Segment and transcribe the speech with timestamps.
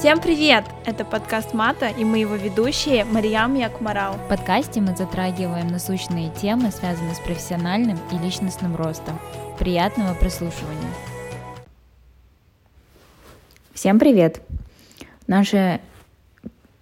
[0.00, 0.64] Всем привет!
[0.86, 4.14] Это подкаст Мата, и мы его ведущие Мариям и Акмарал.
[4.14, 9.20] В подкасте мы затрагиваем насущные темы, связанные с профессиональным и личностным ростом.
[9.58, 10.88] Приятного прослушивания!
[13.74, 14.40] Всем привет!
[15.26, 15.82] Наша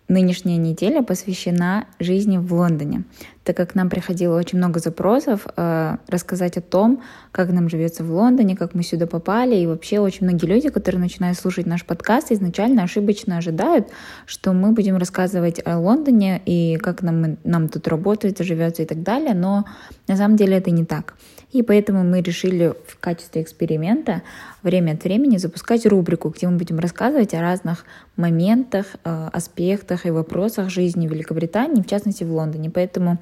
[0.06, 3.02] нынешняя неделя посвящена жизни в Лондоне,
[3.48, 7.02] так как нам приходило очень много запросов э, рассказать о том,
[7.32, 11.00] как нам живется в Лондоне, как мы сюда попали, и вообще очень многие люди, которые
[11.00, 13.88] начинают слушать наш подкаст, изначально ошибочно ожидают,
[14.26, 19.02] что мы будем рассказывать о Лондоне и как нам, нам тут работает, живется и так
[19.02, 19.64] далее, но
[20.08, 21.14] на самом деле это не так.
[21.50, 24.22] И поэтому мы решили в качестве эксперимента
[24.62, 30.10] время от времени запускать рубрику, где мы будем рассказывать о разных моментах, э, аспектах и
[30.10, 32.70] вопросах жизни Великобритании, в частности в Лондоне.
[32.70, 33.18] Поэтому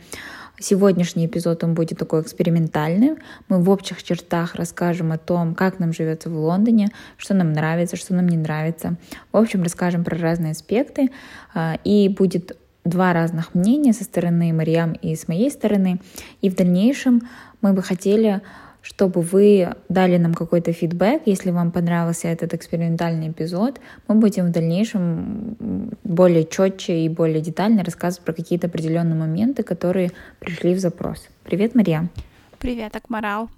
[0.58, 3.16] Сегодняшний эпизод он будет такой экспериментальный.
[3.48, 7.96] Мы в общих чертах расскажем о том, как нам живется в Лондоне, что нам нравится,
[7.96, 8.96] что нам не нравится.
[9.32, 11.10] В общем, расскажем про разные аспекты.
[11.54, 16.00] Э, и будет два разных мнения со стороны Мариам и с моей стороны.
[16.40, 17.28] И в дальнейшем
[17.60, 18.40] мы бы хотели,
[18.82, 23.80] чтобы вы дали нам какой-то фидбэк, если вам понравился этот экспериментальный эпизод.
[24.06, 25.56] Мы будем в дальнейшем
[26.04, 31.28] более четче и более детально рассказывать про какие-то определенные моменты, которые пришли в запрос.
[31.44, 32.08] Привет, Мария.
[32.58, 33.50] Привет, Акмарал.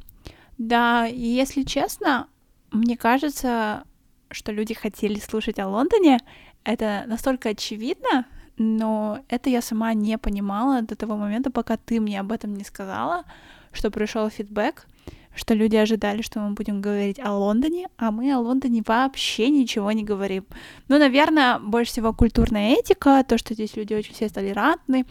[0.56, 2.26] Да, если честно,
[2.72, 3.84] мне кажется,
[4.30, 6.18] что люди хотели слушать о Лондоне.
[6.64, 12.20] Это настолько очевидно, но это я сама не понимала до того момента, пока ты мне
[12.20, 13.24] об этом не сказала,
[13.72, 14.86] что пришел фидбэк,
[15.34, 19.92] что люди ожидали, что мы будем говорить о Лондоне, а мы о Лондоне вообще ничего
[19.92, 20.44] не говорим.
[20.88, 25.06] Ну, наверное, больше всего культурная этика, то, что здесь люди очень все толерантны,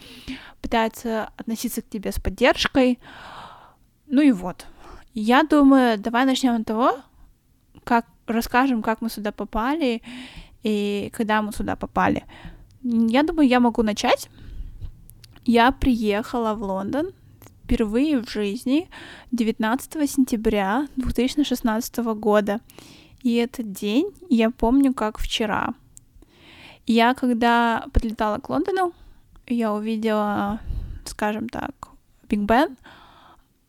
[0.62, 3.00] пытаются относиться к тебе с поддержкой.
[4.08, 4.66] Ну и вот.
[5.14, 7.00] Я думаю, давай начнем с того,
[7.84, 10.02] как расскажем, как мы сюда попали
[10.64, 12.26] и когда мы сюда попали.
[12.84, 14.30] Я думаю, я могу начать.
[15.46, 17.14] Я приехала в Лондон
[17.68, 18.90] впервые в жизни
[19.34, 22.62] 19 сентября 2016 года.
[23.24, 25.74] И этот день я помню как вчера.
[26.86, 28.94] Я когда подлетала к Лондону,
[29.48, 30.62] я увидела,
[31.04, 31.90] скажем так,
[32.30, 32.78] Биг Бен,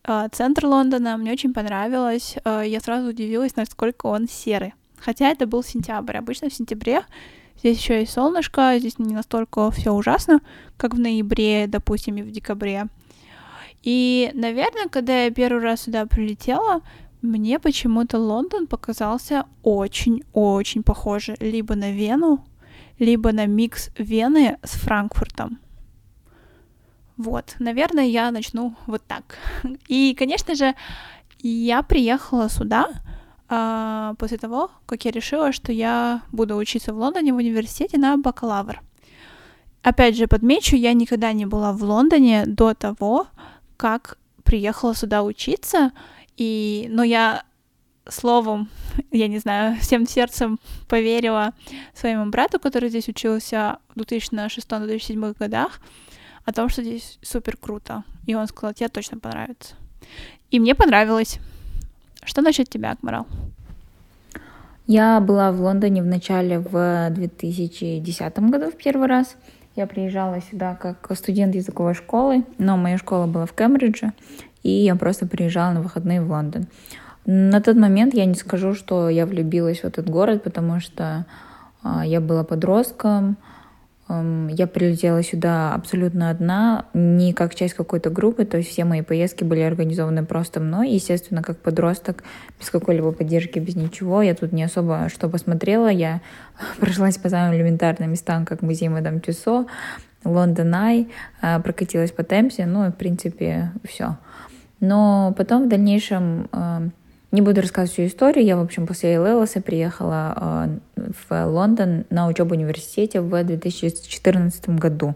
[0.04, 2.36] э, центр Лондона, мне очень понравилось.
[2.44, 4.74] Э, я сразу удивилась, насколько он серый.
[4.98, 6.16] Хотя это был сентябрь.
[6.16, 7.02] Обычно в сентябре
[7.58, 10.40] Здесь еще и солнышко, здесь не настолько все ужасно,
[10.76, 12.86] как в ноябре, допустим, и в декабре.
[13.82, 16.82] И, наверное, когда я первый раз сюда прилетела,
[17.22, 22.44] мне почему-то Лондон показался очень-очень похоже либо на Вену,
[22.98, 25.58] либо на микс Вены с Франкфуртом.
[27.16, 29.38] Вот, наверное, я начну вот так.
[29.88, 30.74] И, конечно же,
[31.40, 32.88] я приехала сюда
[33.48, 38.16] а, после того, как я решила, что я буду учиться в Лондоне в университете на
[38.16, 38.80] бакалавр.
[39.82, 43.26] Опять же, подмечу, я никогда не была в Лондоне до того,
[43.78, 45.92] как приехала сюда учиться,
[46.36, 47.44] и, но я
[48.06, 48.68] словом,
[49.10, 50.58] я не знаю, всем сердцем
[50.88, 51.54] поверила
[51.94, 55.80] своему брату, который здесь учился в 2006-2007 годах,
[56.44, 58.04] о том, что здесь супер круто.
[58.26, 59.74] И он сказал, тебе точно понравится.
[60.50, 61.38] И мне понравилось.
[62.24, 63.26] Что насчет тебя, Акмарал?
[64.86, 69.36] Я была в Лондоне в начале в 2010 году в первый раз.
[69.78, 74.12] Я приезжала сюда как студент языковой школы, но моя школа была в Кембридже,
[74.64, 76.66] и я просто приезжала на выходные в Лондон.
[77.26, 81.26] На тот момент я не скажу, что я влюбилась в этот город, потому что
[81.84, 83.36] э, я была подростком,
[84.08, 89.44] я прилетела сюда абсолютно одна, не как часть какой-то группы, то есть все мои поездки
[89.44, 90.90] были организованы просто мной.
[90.90, 92.24] Естественно, как подросток,
[92.58, 94.22] без какой-либо поддержки, без ничего.
[94.22, 95.88] Я тут не особо что посмотрела.
[95.88, 96.22] Я
[96.80, 99.66] прошлась по самым элементарным местам, как музей Мадам Тюсо,
[100.24, 101.08] Лондон Ай,
[101.42, 104.16] э, прокатилась по Темсе, ну и, в принципе, все.
[104.80, 106.48] Но потом в дальнейшем
[107.30, 108.44] не буду рассказывать всю историю.
[108.44, 114.68] Я, в общем, после ЛЛС приехала э, в Лондон на учебу в университете в 2014
[114.70, 115.14] году.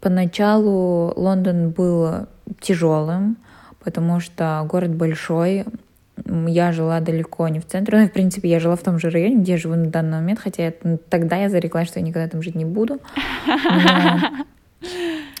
[0.00, 2.26] Поначалу Лондон был
[2.60, 3.38] тяжелым,
[3.82, 5.64] потому что город большой.
[6.26, 7.98] Я жила далеко не в центре.
[7.98, 10.40] Ну, в принципе, я жила в том же районе, где я живу на данный момент,
[10.40, 10.72] хотя я,
[11.08, 13.00] тогда я зареклась, что я никогда там жить не буду.
[13.46, 14.20] Но...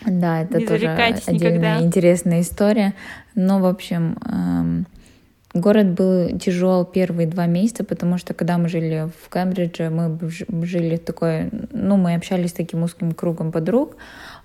[0.06, 1.80] Да, это не тоже отдельная никогда.
[1.82, 2.94] интересная история.
[3.34, 4.86] Но, в общем, эм,
[5.54, 10.96] Город был тяжел первые два месяца, потому что когда мы жили в Кембридже, мы жили
[10.96, 13.96] в такой, ну, мы общались с таким узким кругом подруг,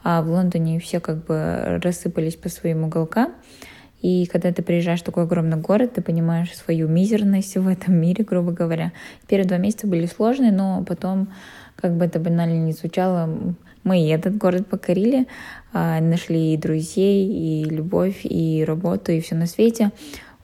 [0.04, 3.34] а в Лондоне все как бы рассыпались по своим уголкам.
[4.04, 8.24] И когда ты приезжаешь в такой огромный город, ты понимаешь свою мизерность в этом мире,
[8.24, 8.94] грубо говоря.
[9.28, 11.34] Первые два месяца были сложные, но потом,
[11.76, 15.28] как бы это банально не звучало, мы и этот город покорили,
[15.74, 19.92] а, нашли и друзей, и любовь, и работу, и все на свете.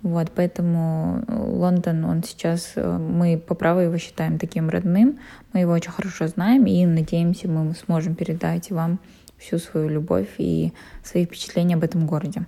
[0.06, 5.18] Вот, поэтому Лондон, он сейчас, э, мы по праву его считаем таким родным,
[5.52, 9.00] мы его очень хорошо знаем и надеемся, мы сможем передать вам
[9.40, 10.74] всю свою любовь и
[11.04, 12.46] свои впечатления об этом городе.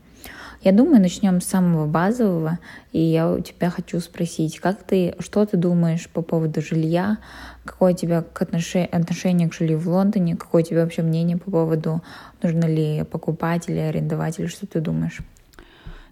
[0.61, 2.59] Я думаю, начнем с самого базового,
[2.91, 7.17] и я у тебя хочу спросить, как ты, что ты думаешь по поводу жилья,
[7.65, 12.03] какое у тебя отношение к жилью в Лондоне, какое у тебя вообще мнение по поводу,
[12.43, 15.21] нужно ли покупать или арендовать, или что ты думаешь?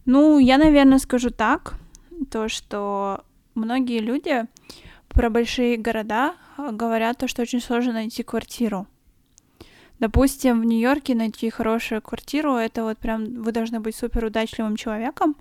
[0.05, 1.75] Ну, я, наверное, скажу так,
[2.29, 3.23] то, что
[3.55, 4.45] многие люди
[5.09, 8.87] про большие города говорят то, что очень сложно найти квартиру.
[9.99, 15.35] Допустим, в Нью-Йорке найти хорошую квартиру, это вот прям вы должны быть супер удачливым человеком.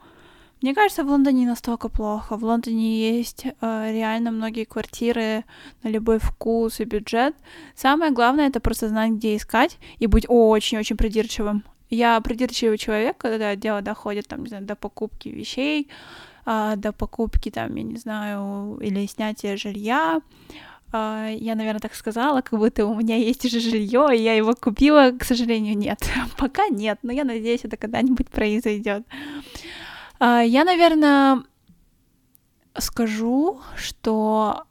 [0.63, 2.37] Мне кажется, в Лондоне не настолько плохо.
[2.37, 5.45] В Лондоне есть э, реально многие квартиры
[5.83, 7.35] на любой вкус и бюджет.
[7.75, 11.65] Самое главное это просто знать, где искать и быть очень-очень придирчивым.
[11.95, 15.89] Я придирчивый человек, когда дело доходит там, не знаю, до покупки вещей,
[16.47, 20.21] э, до покупки там, я не знаю, или снятия жилья.
[20.93, 24.55] А, я, наверное, так сказала, как будто у меня есть уже жилье, и я его
[24.55, 25.99] купила, к сожалению, нет.
[26.39, 29.05] Пока нет, но я надеюсь, это когда-нибудь произойдет.
[30.19, 31.43] А, я, наверное,
[32.79, 34.65] скажу, что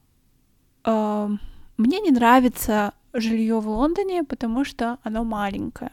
[0.85, 5.91] мне не нравится жилье в Лондоне, потому что оно маленькое.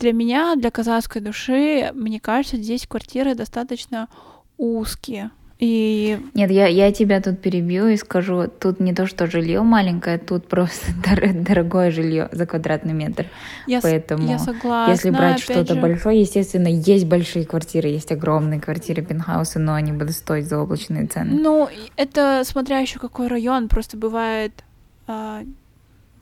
[0.00, 4.08] Для меня, для казахской души, мне кажется, здесь квартиры достаточно
[4.56, 5.30] узкие.
[5.58, 6.18] И...
[6.32, 10.48] Нет, я, я тебя тут перебью и скажу, тут не то, что жилье маленькое, тут
[10.48, 13.26] просто дор- дорогое жилье за квадратный метр.
[13.66, 15.80] Я, Поэтому, я согласна, если брать что-то же...
[15.80, 21.38] большое, естественно, есть большие квартиры, есть огромные квартиры, пентхаусы, но они будут стоить заоблачные цены.
[21.38, 24.64] Ну, это смотря еще какой район, просто бывает
[25.06, 25.42] а,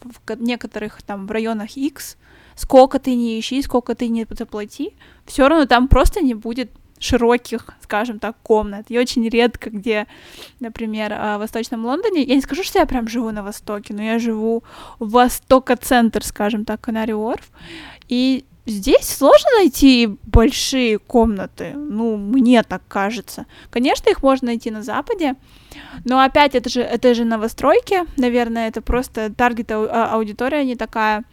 [0.02, 2.16] в некоторых там в районах X,
[2.54, 4.94] сколько ты не ищи, сколько ты не заплати,
[5.26, 8.86] все равно там просто не будет широких, скажем так, комнат.
[8.88, 10.06] И очень редко, где,
[10.60, 14.02] например, а, в Восточном Лондоне, я не скажу, что я прям живу на Востоке, но
[14.02, 14.64] я живу
[14.98, 17.50] в Востока-центр, скажем так, Канари Уорф,
[18.08, 23.46] и здесь сложно найти большие комнаты, ну, мне так кажется.
[23.70, 25.34] Конечно, их можно найти на Западе,
[26.04, 31.24] но опять это же, это же новостройки, наверное, это просто таргет а, аудитория не такая.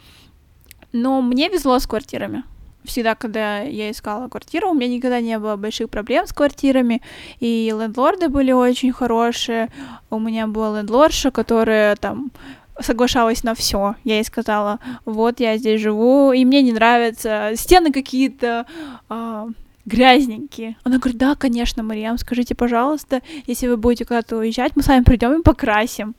[0.92, 2.44] Но мне везло с квартирами
[2.86, 7.02] всегда, когда я искала квартиру, у меня никогда не было больших проблем с квартирами,
[7.40, 9.70] и лендлорды были очень хорошие.
[10.10, 12.31] У меня была лендлорша, которая там
[12.80, 13.95] соглашалась на все.
[14.04, 18.66] Я ей сказала, вот я здесь живу, и мне не нравятся стены какие-то
[19.10, 19.48] а,
[19.86, 20.77] грязненькие.
[20.83, 25.04] Она говорит, да, конечно, Мариам, скажите, пожалуйста, если вы будете куда-то уезжать, мы с вами
[25.04, 26.16] придем и покрасим.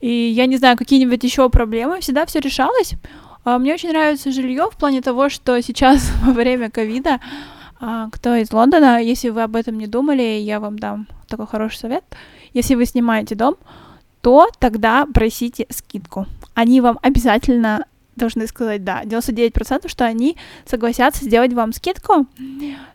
[0.00, 2.94] И я не знаю, какие-нибудь еще проблемы, всегда все решалось.
[3.44, 7.20] А, мне очень нравится жилье в плане того, что сейчас во время ковида
[7.80, 11.78] а, кто из Лондона, если вы об этом не думали, я вам дам такой хороший
[11.78, 12.04] совет.
[12.54, 13.56] Если вы снимаете дом,
[14.22, 16.26] то тогда просите скидку.
[16.54, 17.86] Они вам обязательно
[18.16, 19.02] должны сказать да.
[19.04, 22.26] 99% что они согласятся сделать вам скидку.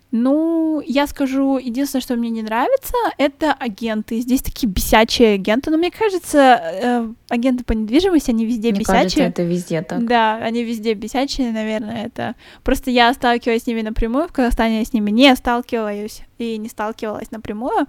[0.09, 4.21] Ну, я скажу, единственное, что мне не нравится, это агенты.
[4.21, 5.69] Здесь такие бесячие агенты.
[5.69, 9.01] Но мне кажется, э, агенты по недвижимости, они везде мне бесячие.
[9.01, 10.07] Кажется, это везде так.
[10.07, 12.36] Да, они везде бесячие, наверное, это...
[12.63, 16.69] Просто я сталкиваюсь с ними напрямую, в Казахстане я с ними не сталкиваюсь и не
[16.69, 17.86] сталкивалась напрямую.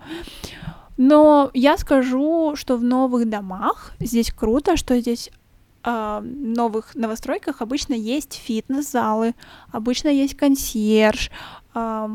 [0.99, 5.31] Но я скажу, что в новых домах здесь круто, что здесь
[5.85, 9.35] э, новых новостройках обычно есть фитнес-залы,
[9.71, 11.31] обычно есть консьерж,
[11.75, 12.09] э,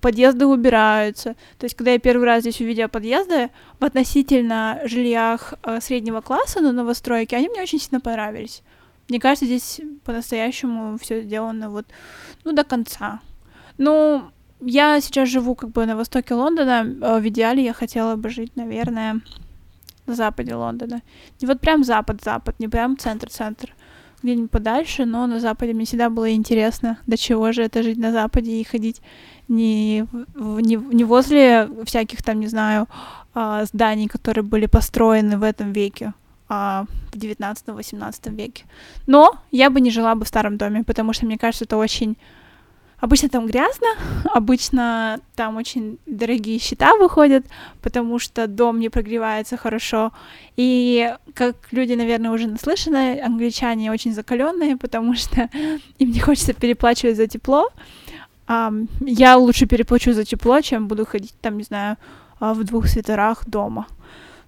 [0.00, 1.34] подъезды убираются.
[1.58, 3.50] То есть, когда я первый раз здесь увидела подъезды
[3.80, 8.62] в относительно жильях э, среднего класса на новостройке, они мне очень сильно понравились.
[9.08, 11.86] Мне кажется, здесь по-настоящему все сделано вот,
[12.44, 13.20] ну, до конца.
[13.78, 14.30] Ну,
[14.64, 16.84] я сейчас живу как бы на востоке Лондона.
[17.20, 19.20] В идеале я хотела бы жить, наверное,
[20.06, 21.02] на западе Лондона.
[21.40, 23.74] Не вот прям запад-запад, не прям центр-центр,
[24.22, 28.12] где-нибудь подальше, но на западе мне всегда было интересно, до чего же это жить на
[28.12, 29.02] западе и ходить
[29.48, 32.88] не, не, не возле всяких там, не знаю,
[33.34, 36.14] а, зданий, которые были построены в этом веке,
[36.48, 38.64] а в 19-18 веке.
[39.06, 42.16] Но я бы не жила бы в старом доме, потому что мне кажется, это очень
[43.02, 43.88] Обычно там грязно,
[44.32, 47.44] обычно там очень дорогие счета выходят,
[47.82, 50.12] потому что дом не прогревается хорошо.
[50.56, 55.50] И как люди, наверное, уже наслышаны, англичане очень закаленные, потому что
[55.98, 57.70] им не хочется переплачивать за тепло.
[59.00, 61.96] я лучше переплачу за тепло, чем буду ходить там, не знаю,
[62.38, 63.86] а, в двух свитерах дома.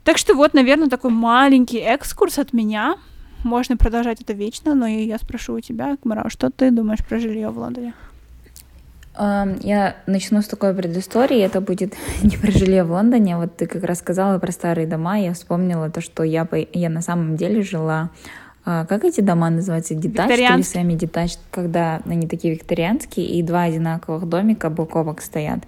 [0.05, 2.95] Так что вот, наверное, такой маленький экскурс от меня.
[3.43, 7.51] Можно продолжать это вечно, но я спрошу у тебя, Кмара, что ты думаешь про жилье
[7.51, 7.95] в Лондоне?
[9.17, 11.41] Я начну с такой предыстории.
[11.41, 13.37] Это будет не про жилье в Лондоне.
[13.37, 15.19] Вот ты как раз сказала про старые дома.
[15.19, 18.11] Я вспомнила то, что я, я на самом деле жила
[18.67, 19.95] а, как эти дома называются?
[19.95, 25.21] Детач или сами детач, когда они такие викторианские, и два одинаковых домика бок о бок
[25.21, 25.61] стоят.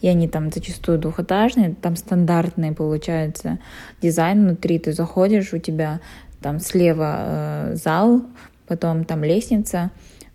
[0.00, 3.58] И они там зачастую двухэтажные, там стандартные получается
[4.00, 4.78] дизайн внутри.
[4.78, 6.00] Ты заходишь, у тебя
[6.40, 8.22] там слева э, зал,
[8.68, 9.90] потом там лестница,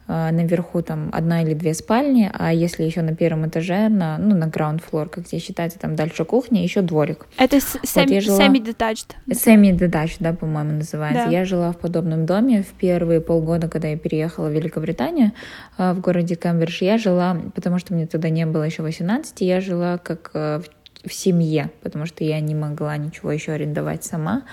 [0.09, 4.45] наверху там одна или две спальни, а если еще на первом этаже, на, ну, на
[4.45, 7.27] ground floor, как здесь считается, там дальше кухня, еще дворик.
[7.37, 9.11] Это semi-detached.
[9.27, 11.25] Вот semi-detached, да, по-моему, называется.
[11.25, 11.31] Да.
[11.31, 15.31] Я жила в подобном доме в первые полгода, когда я переехала в Великобританию,
[15.77, 16.83] а, в городе Кембридж.
[16.83, 20.61] Я жила, потому что мне тогда не было еще 18, я жила как э,
[21.05, 24.43] в семье, потому что я не могла ничего еще арендовать сама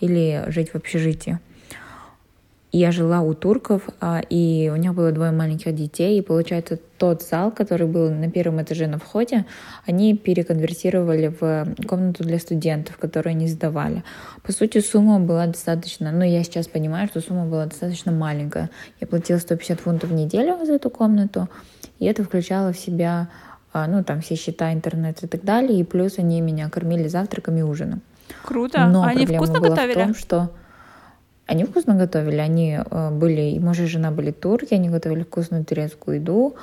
[0.00, 1.38] или жить в общежитии
[2.72, 7.22] я жила у турков, а, и у них было двое маленьких детей, и получается тот
[7.22, 9.46] зал, который был на первом этаже на входе,
[9.86, 14.02] они переконвертировали в комнату для студентов, которую они сдавали.
[14.42, 18.70] По сути, сумма была достаточно, ну, я сейчас понимаю, что сумма была достаточно маленькая.
[19.00, 21.48] Я платила 150 фунтов в неделю за эту комнату,
[21.98, 23.28] и это включало в себя,
[23.72, 27.56] а, ну, там, все счета, интернет и так далее, и плюс они меня кормили завтраком
[27.56, 28.02] и ужином.
[28.42, 28.86] Круто.
[28.86, 29.94] Но а они проблема вкусно была готовили?
[29.94, 30.50] в том, что
[31.46, 35.64] они вкусно готовили, они э, были, и муж и жена были турки, они готовили вкусную
[35.64, 36.56] турецкую еду,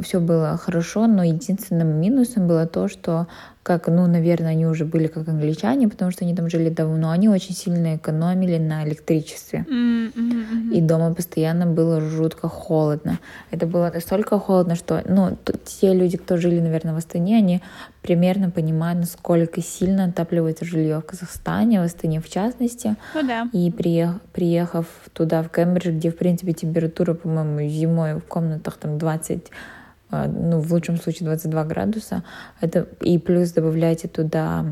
[0.00, 3.26] все было хорошо, но единственным минусом было то, что
[3.62, 7.28] как, ну, наверное, они уже были как англичане, потому что они там жили давно, они
[7.28, 9.66] очень сильно экономили на электричестве.
[9.68, 10.72] Mm-hmm.
[10.72, 13.18] И дома постоянно было жутко холодно.
[13.50, 17.62] Это было настолько холодно, что, ну, те люди, кто жили, наверное, в Астане, они
[18.00, 22.96] примерно понимают, насколько сильно отапливается жилье в Казахстане, в Астане в частности.
[23.14, 23.48] Ну да.
[23.52, 28.96] И приех, приехав туда, в Кембридж, где, в принципе, температура, по-моему, зимой в комнатах там
[28.96, 29.77] 20 а,
[30.10, 32.24] ну, в лучшем случае 22 градуса.
[32.60, 34.64] Это, и плюс добавляйте туда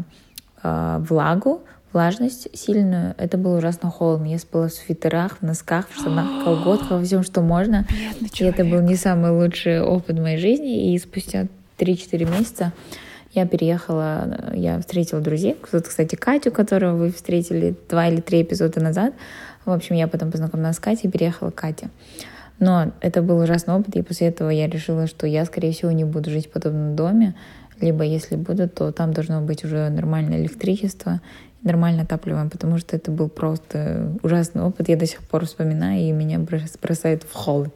[0.62, 1.62] э, влагу,
[1.92, 3.14] влажность сильную.
[3.18, 4.26] Это было ужасно холодно.
[4.26, 7.86] Я спала в свитерах, в носках, в штанах, в колготках, во всем, что можно.
[8.20, 10.92] и это был не самый лучший опыт в моей жизни.
[10.92, 11.46] И спустя
[11.78, 12.72] 3-4 месяца
[13.32, 15.56] я переехала, я встретила друзей.
[15.70, 19.12] Вот, кстати, Катю, которую вы встретили два или три эпизода назад.
[19.64, 21.90] В общем, я потом познакомилась с Катей и переехала к Кате.
[22.58, 26.04] Но это был ужасный опыт, и после этого я решила, что я, скорее всего, не
[26.04, 27.34] буду жить в подобном доме,
[27.80, 31.20] либо если буду, то там должно быть уже нормальное электричество,
[31.62, 34.88] нормально отапливаем, потому что это был просто ужасный опыт.
[34.88, 37.74] Я до сих пор вспоминаю, и меня бросает в холод.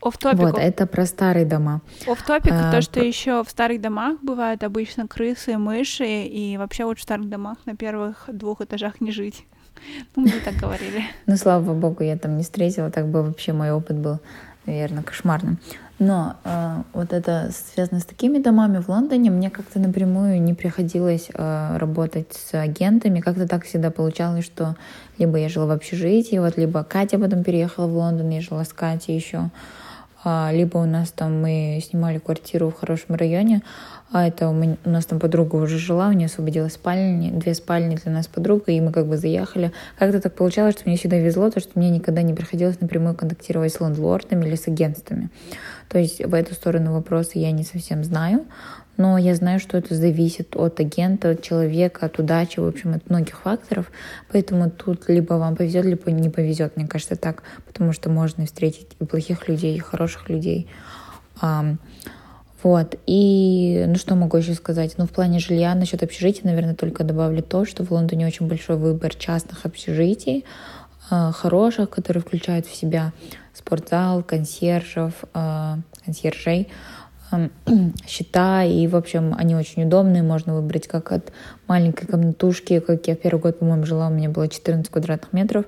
[0.00, 1.80] Вот, это про старые дома.
[2.06, 3.04] Оф топик а, то, что про...
[3.04, 7.74] еще в старых домах бывают обычно крысы, мыши, и вообще вот в старых домах на
[7.74, 9.46] первых двух этажах не жить.
[10.16, 11.04] Ну, мы так говорили.
[11.26, 14.18] Ну, слава богу, я там не встретила, так бы вообще мой опыт был,
[14.66, 15.58] наверное, кошмарным.
[15.98, 21.28] Но э, вот это связано с такими домами в Лондоне, мне как-то напрямую не приходилось
[21.32, 23.20] э, работать с агентами.
[23.20, 24.76] Как-то так всегда получалось, что
[25.18, 28.72] либо я жила в общежитии, вот, либо Катя потом переехала в Лондон, я жила с
[28.72, 29.50] Катей еще.
[30.24, 33.62] А, либо у нас там мы снимали квартиру в хорошем районе,
[34.14, 37.52] а это у, меня, у нас там подруга уже жила, у нее освободилась спальни, две
[37.52, 39.72] спальни для нас подруга, и мы как бы заехали.
[39.98, 43.72] Как-то так получалось, что мне всегда везло, то, что мне никогда не приходилось напрямую контактировать
[43.72, 45.30] с лендлордами или с агентствами.
[45.88, 48.44] То есть в эту сторону вопроса я не совсем знаю,
[48.96, 53.10] но я знаю, что это зависит от агента, от человека, от удачи, в общем, от
[53.10, 53.90] многих факторов.
[54.30, 58.94] Поэтому тут либо вам повезет, либо не повезет, мне кажется, так, потому что можно встретить
[59.00, 60.68] и плохих людей, и хороших людей.
[62.64, 62.96] Вот.
[63.06, 64.94] И ну что могу еще сказать?
[64.96, 68.76] Ну, в плане жилья, насчет общежития, наверное, только добавлю то, что в Лондоне очень большой
[68.76, 70.46] выбор частных общежитий,
[71.10, 73.12] а, хороших, которые включают в себя
[73.52, 76.68] спортзал, консьержев, а, консьержей,
[78.08, 81.32] счета, и, в общем, они очень удобные, можно выбрать как от
[81.68, 85.66] маленькой комнатушки, как я в первый год, по-моему, жила, у меня было 14 квадратных метров,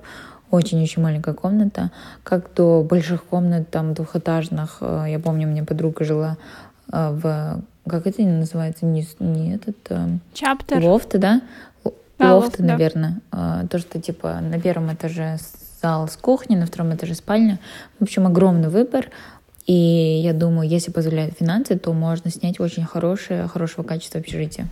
[0.49, 1.91] очень-очень маленькая комната,
[2.23, 7.61] как до больших комнат, там, двухэтажных, э, я помню, у меня подруга жила э, в,
[7.87, 9.77] как это называется, не, не этот...
[9.89, 10.83] Э, Чаптер.
[10.83, 11.41] Лофты, да?
[12.19, 12.73] А, лофты, да.
[12.73, 13.21] наверное.
[13.31, 15.37] То, что, типа, на первом этаже
[15.81, 17.59] зал с кухней, на втором этаже спальня.
[17.99, 19.09] В общем, огромный выбор.
[19.67, 19.73] И
[20.23, 24.67] я думаю, если позволяют финансы, то можно снять очень хорошее, хорошего качества общежитие.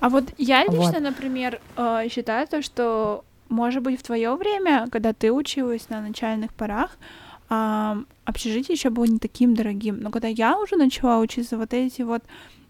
[0.00, 1.00] А вот я лично, вот.
[1.00, 1.60] например,
[2.08, 6.96] считаю то, что, может быть, в твое время, когда ты училась на начальных порах,
[7.48, 10.00] а, общежитие еще было не таким дорогим.
[10.00, 12.22] Но когда я уже начала учиться, вот эти вот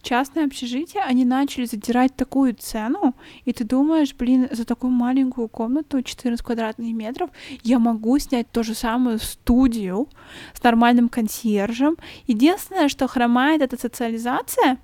[0.02, 3.14] частные общежития, они начали задирать такую цену,
[3.44, 7.30] и ты думаешь, блин, за такую маленькую комнату 14 квадратных метров
[7.64, 10.08] я могу снять ту же самую студию
[10.54, 11.96] с нормальным консьержем.
[12.28, 14.78] Единственное, что хромает, это социализация,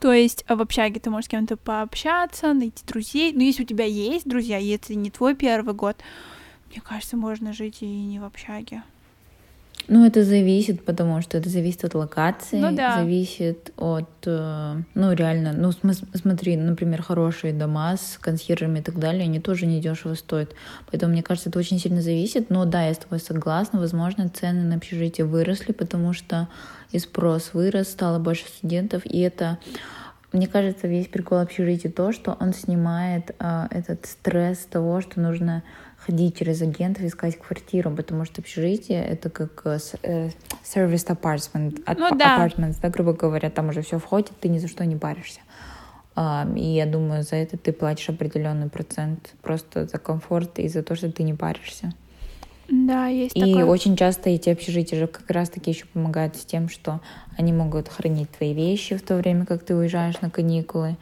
[0.00, 3.32] то есть в общаге ты можешь с кем-то пообщаться, найти друзей.
[3.32, 5.96] Но если у тебя есть друзья, если не твой первый год,
[6.70, 8.82] мне кажется, можно жить и не в общаге.
[9.88, 12.96] Ну, это зависит, потому что это зависит от локации, ну, да.
[12.96, 15.72] зависит от, э, ну, реально, ну,
[16.14, 20.52] смотри, например, хорошие дома с консьержами и так далее, они тоже недешево стоят.
[20.90, 22.50] Поэтому, мне кажется, это очень сильно зависит.
[22.50, 26.48] Но да, я с тобой согласна, возможно, цены на общежитие выросли, потому что
[26.92, 29.58] и спрос вырос, стало больше студентов, и это
[30.34, 35.62] мне кажется, весь прикол общежития то, что он снимает э, этот стресс того, что нужно
[35.96, 40.30] ходить через агентов, искать квартиру, потому что общежитие— это как э, э
[40.64, 42.44] service apartment, ну, да.
[42.44, 45.40] apartments, да, грубо говоря, там уже все входит, ты ни за что не паришься.
[46.56, 50.94] И я думаю, за это ты платишь определенный процент просто за комфорт и за то,
[50.94, 51.92] что ты не паришься.
[52.68, 53.64] Да, есть И такое.
[53.66, 57.00] очень часто эти общежития же как раз-таки еще помогают с тем, что
[57.36, 60.96] они могут хранить твои вещи в то время, как ты уезжаешь на каникулы.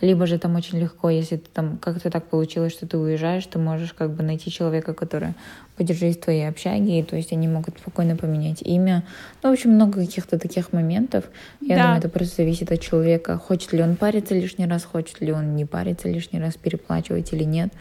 [0.00, 3.58] Либо же там очень легко, если ты там как-то так получилось, что ты уезжаешь, ты
[3.58, 5.34] можешь как бы найти человека, который
[5.76, 9.04] поддержит в твоей общаге, и то есть они могут спокойно поменять имя.
[9.42, 11.24] Ну, в общем, много каких-то таких моментов.
[11.60, 11.82] Я да.
[11.82, 13.38] думаю, это просто зависит от человека.
[13.38, 17.44] Хочет ли он париться лишний раз, хочет ли он не париться лишний раз, переплачивать или
[17.44, 17.72] нет.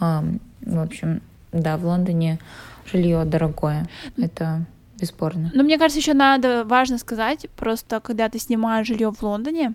[0.00, 2.38] В общем, да, в Лондоне
[2.90, 3.88] жилье дорогое.
[4.16, 4.66] Это
[5.00, 5.50] бесспорно.
[5.54, 9.74] Но мне кажется, еще надо важно сказать, просто когда ты снимаешь жилье в Лондоне,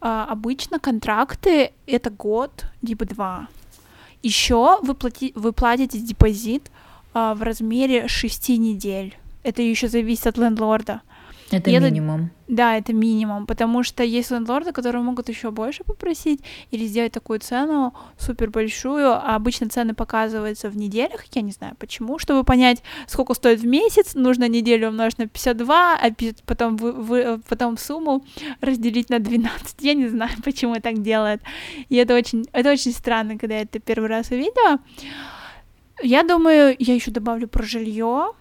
[0.00, 3.48] а, обычно контракты это год либо два.
[4.22, 6.70] Еще вы, плати, вы платите депозит
[7.14, 9.16] а, в размере шести недель.
[9.42, 11.02] Это еще зависит от лендлорда.
[11.50, 12.20] Это и минимум.
[12.20, 17.12] Это, да, это минимум, потому что есть лендлорды, которые могут еще больше попросить или сделать
[17.12, 22.44] такую цену супер большую, а обычно цены показываются в неделях, я не знаю почему, чтобы
[22.44, 26.10] понять, сколько стоит в месяц, нужно неделю умножить на 52, а
[26.46, 28.24] потом, вы, вы, потом сумму
[28.60, 31.42] разделить на 12, я не знаю, почему так делают,
[31.88, 34.78] и это очень, это очень странно, когда я это первый раз увидела.
[36.02, 38.32] Я думаю, я еще добавлю про жилье,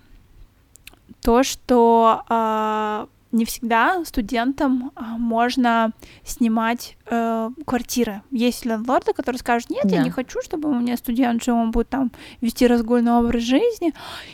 [1.26, 5.92] то, что э, не всегда студентам э, можно
[6.24, 8.22] снимать э, квартиры.
[8.30, 9.96] Есть лендлорды, которые скажут, нет, да.
[9.96, 12.12] я не хочу, чтобы у меня студент жил, он будет там
[12.42, 13.92] вести разгульный образ жизни.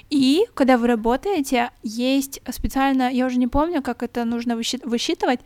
[0.10, 5.39] И когда вы работаете, есть специально, я уже не помню, как это нужно высчитывать,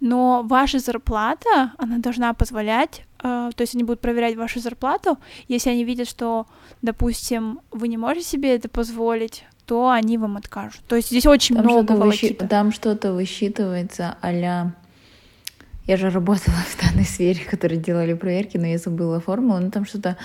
[0.00, 5.16] но ваша зарплата, она должна позволять, э, то есть они будут проверять вашу зарплату,
[5.48, 6.46] если они видят, что,
[6.82, 10.80] допустим, вы не можете себе это позволить, то они вам откажут.
[10.86, 12.44] То есть здесь очень там много волокита.
[12.44, 12.48] Выщи...
[12.48, 18.78] Там что-то высчитывается а Я же работала в данной сфере, которые делали проверки, но я
[18.78, 19.58] забыла формулу.
[19.60, 20.16] Ну, там что-то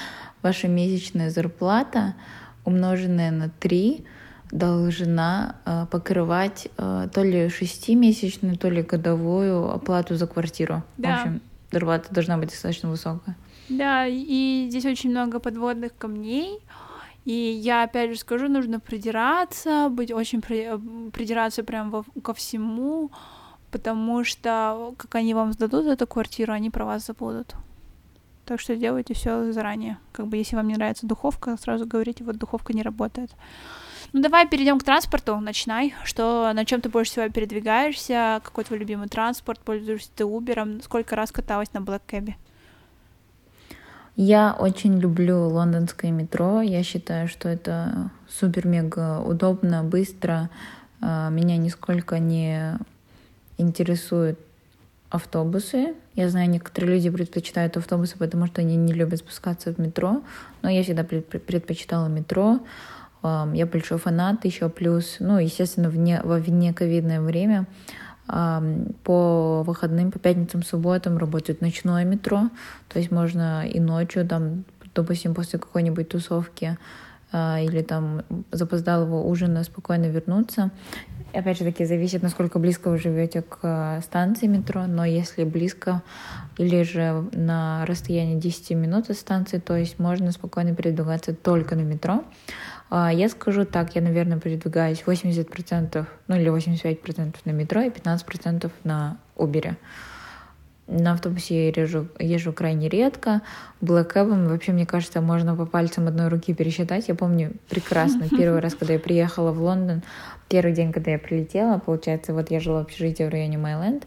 [0.43, 2.13] ваша месячная зарплата,
[2.65, 4.05] умноженная на 3,
[4.51, 10.83] должна э, покрывать э, то ли шестимесячную, то ли годовую оплату за квартиру.
[10.97, 11.09] Да.
[11.09, 13.35] В общем, зарплата должна быть достаточно высокая.
[13.69, 16.59] Да, и здесь очень много подводных камней.
[17.25, 20.69] И я опять же скажу, нужно придираться, быть очень при...
[21.11, 22.03] придираться прям во...
[22.23, 23.11] ко всему,
[23.69, 27.55] потому что как они вам сдадут эту квартиру, они про вас забудут.
[28.45, 29.97] Так что делайте все заранее.
[30.11, 33.31] Как бы если вам не нравится духовка, сразу говорите, вот духовка не работает.
[34.13, 35.93] Ну давай перейдем к транспорту, начинай.
[36.03, 38.41] Что, на чем ты больше всего передвигаешься?
[38.43, 39.59] Какой твой любимый транспорт?
[39.59, 40.83] Пользуешься ты Uber?
[40.83, 42.33] Сколько раз каталась на Black Cab?
[44.23, 46.61] Я очень люблю лондонское метро.
[46.61, 50.51] Я считаю, что это супер-мега удобно, быстро.
[51.01, 52.77] А, меня нисколько не
[53.57, 54.37] интересуют
[55.09, 55.95] автобусы.
[56.13, 60.21] Я знаю, некоторые люди предпочитают автобусы, потому что они не любят спускаться в метро.
[60.61, 62.59] Но я всегда предпочитала метро.
[63.23, 67.65] Я большой фанат еще плюс, ну, естественно, вне, во вне ковидное время
[68.31, 72.49] по выходным, по пятницам, субботам работает ночное метро,
[72.87, 74.63] то есть можно и ночью, там,
[74.95, 76.77] допустим, после какой-нибудь тусовки
[77.33, 80.71] а, или там запоздалого ужина спокойно вернуться.
[81.33, 86.01] Опять же таки, зависит, насколько близко вы живете к а, станции метро, но если близко
[86.57, 91.81] или же на расстоянии 10 минут от станции, то есть можно спокойно передвигаться только на
[91.81, 92.23] метро.
[92.93, 98.69] А, я скажу так, я, наверное, передвигаюсь 80%, ну или 85% на метро и 15%
[98.83, 99.77] на Uber.
[100.87, 103.43] на автобусе я езжу, езжу крайне редко.
[103.79, 107.07] Блэкэбом вообще, мне кажется, можно по пальцам одной руки пересчитать.
[107.07, 110.03] Я помню прекрасно первый раз, когда я приехала в Лондон,
[110.49, 114.05] первый день, когда я прилетела, получается, вот я жила в общежитии в районе Майленд,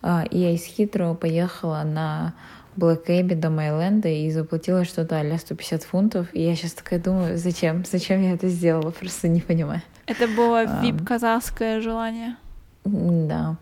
[0.00, 2.32] а, и я из Хитро поехала на
[2.76, 6.26] Блэкэбе до Майленда и заплатила что-то а 150 фунтов.
[6.32, 7.84] И я сейчас такая думаю, зачем?
[7.84, 8.90] Зачем я это сделала?
[8.90, 9.82] Просто не понимаю.
[10.06, 12.36] Это было вип-казахское желание.
[12.84, 13.56] Да.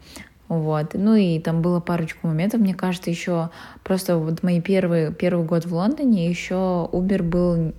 [0.49, 0.95] Вот.
[0.95, 3.51] Ну и там было парочку моментов, мне кажется, еще
[3.85, 7.73] просто вот мои первые, первый год в Лондоне еще Uber был,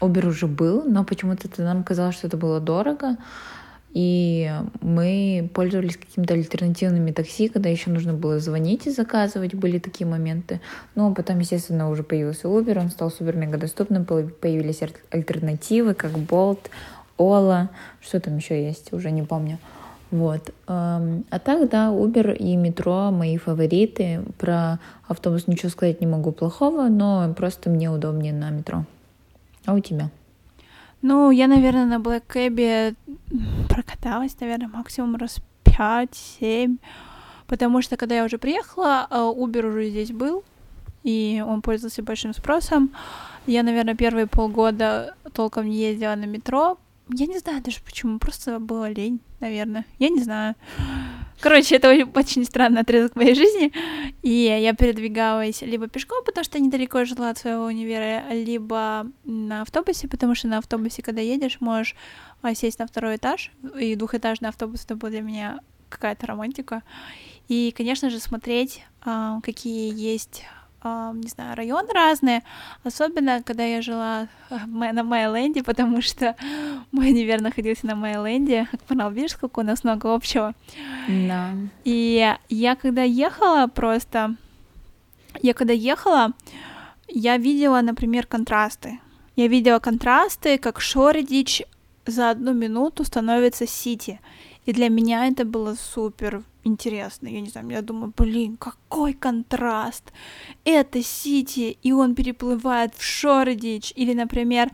[0.00, 3.16] Uber уже был, но почему-то нам казалось, что это было дорого.
[3.94, 10.06] И мы пользовались какими-то альтернативными такси, когда еще нужно было звонить и заказывать, были такие
[10.06, 10.60] моменты.
[10.94, 16.12] Ну, а потом, естественно, уже появился Uber, он стал супер мега доступным, появились альтернативы, как
[16.12, 16.60] Bolt,
[17.16, 17.68] Ola,
[18.00, 19.58] что там еще есть, уже не помню.
[20.10, 20.54] Вот.
[20.66, 24.20] А так, да, Uber и метро мои фавориты.
[24.38, 28.84] Про автобус ничего сказать не могу плохого, но просто мне удобнее на метро.
[29.66, 30.10] А у тебя?
[31.02, 32.96] Ну, я, наверное, на Black Cab
[33.68, 36.78] прокаталась, наверное, максимум раз 5-7.
[37.46, 40.44] Потому что, когда я уже приехала, а, Uber уже здесь был,
[41.02, 42.90] и он пользовался большим спросом.
[43.46, 46.78] Я, наверное, первые полгода толком не ездила на метро,
[47.10, 49.86] я не знаю даже почему, просто было лень, наверное.
[49.98, 50.54] Я не знаю.
[51.40, 53.72] Короче, это очень странный отрезок моей жизни.
[54.22, 60.08] И я передвигалась либо пешком, потому что недалеко жила от своего универа, либо на автобусе,
[60.08, 61.94] потому что на автобусе, когда едешь, можешь
[62.42, 66.82] а, сесть на второй этаж, и двухэтажный автобус это была для меня какая-то романтика.
[67.48, 70.44] И, конечно же, смотреть, а, какие есть
[70.84, 72.42] не знаю, районы разные,
[72.84, 76.36] особенно когда я жила э, на Майленде, потому что
[76.92, 80.54] мой универ находился на Майленде, Акмарал, видишь, сколько у нас много общего.
[81.08, 81.50] Да.
[81.84, 84.36] И я когда ехала просто,
[85.42, 86.32] я когда ехала,
[87.08, 89.00] я видела, например, контрасты.
[89.34, 91.62] Я видела контрасты, как Шоридич
[92.06, 94.20] за одну минуту становится Сити.
[94.66, 97.28] И для меня это было супер интересно.
[97.28, 100.12] Я не знаю, я думаю, блин, какой контраст.
[100.64, 103.92] Это Сити, и он переплывает в Шордич.
[103.96, 104.70] Или, например,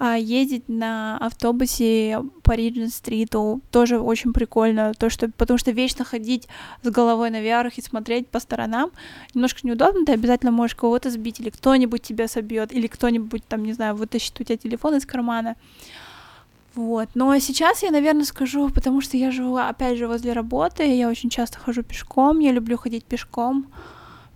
[0.00, 6.46] а, ездить на автобусе по Риджин-стриту тоже очень прикольно, то, что, потому что вечно ходить
[6.82, 8.92] с головой наверх и смотреть по сторонам
[9.34, 13.72] немножко неудобно, ты обязательно можешь кого-то сбить, или кто-нибудь тебя собьет, или кто-нибудь там, не
[13.72, 15.56] знаю, вытащит у тебя телефон из кармана.
[16.78, 17.08] Вот.
[17.14, 21.28] Но сейчас я, наверное, скажу, потому что я живу, опять же, возле работы, я очень
[21.28, 23.66] часто хожу пешком, я люблю ходить пешком.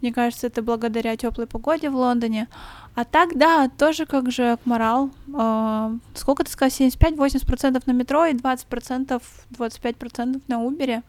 [0.00, 2.48] Мне кажется, это благодаря теплой погоде в Лондоне.
[2.96, 5.11] А так, да, тоже как же Акмарал.
[5.33, 9.22] Э, сколько ты сказал, 75-80% на метро и 20%,
[9.57, 11.05] 25% на Убере.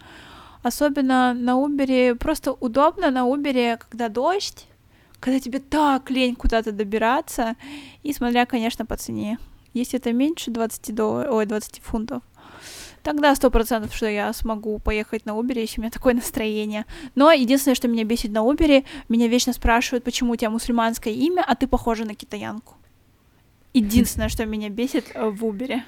[0.61, 4.67] Особенно на Убере, просто удобно на Убере, когда дождь,
[5.19, 7.55] когда тебе так лень куда-то добираться,
[8.03, 9.39] и смотря, конечно, по цене.
[9.73, 12.21] Если это меньше 20 долларов, ой, 20 фунтов,
[13.01, 16.85] тогда сто процентов, что я смогу поехать на Uber, если у меня такое настроение.
[17.15, 21.43] Но единственное, что меня бесит на Uber, меня вечно спрашивают, почему у тебя мусульманское имя,
[21.45, 22.75] а ты похожа на китаянку.
[23.73, 25.81] Единственное, что меня бесит э, в Uber.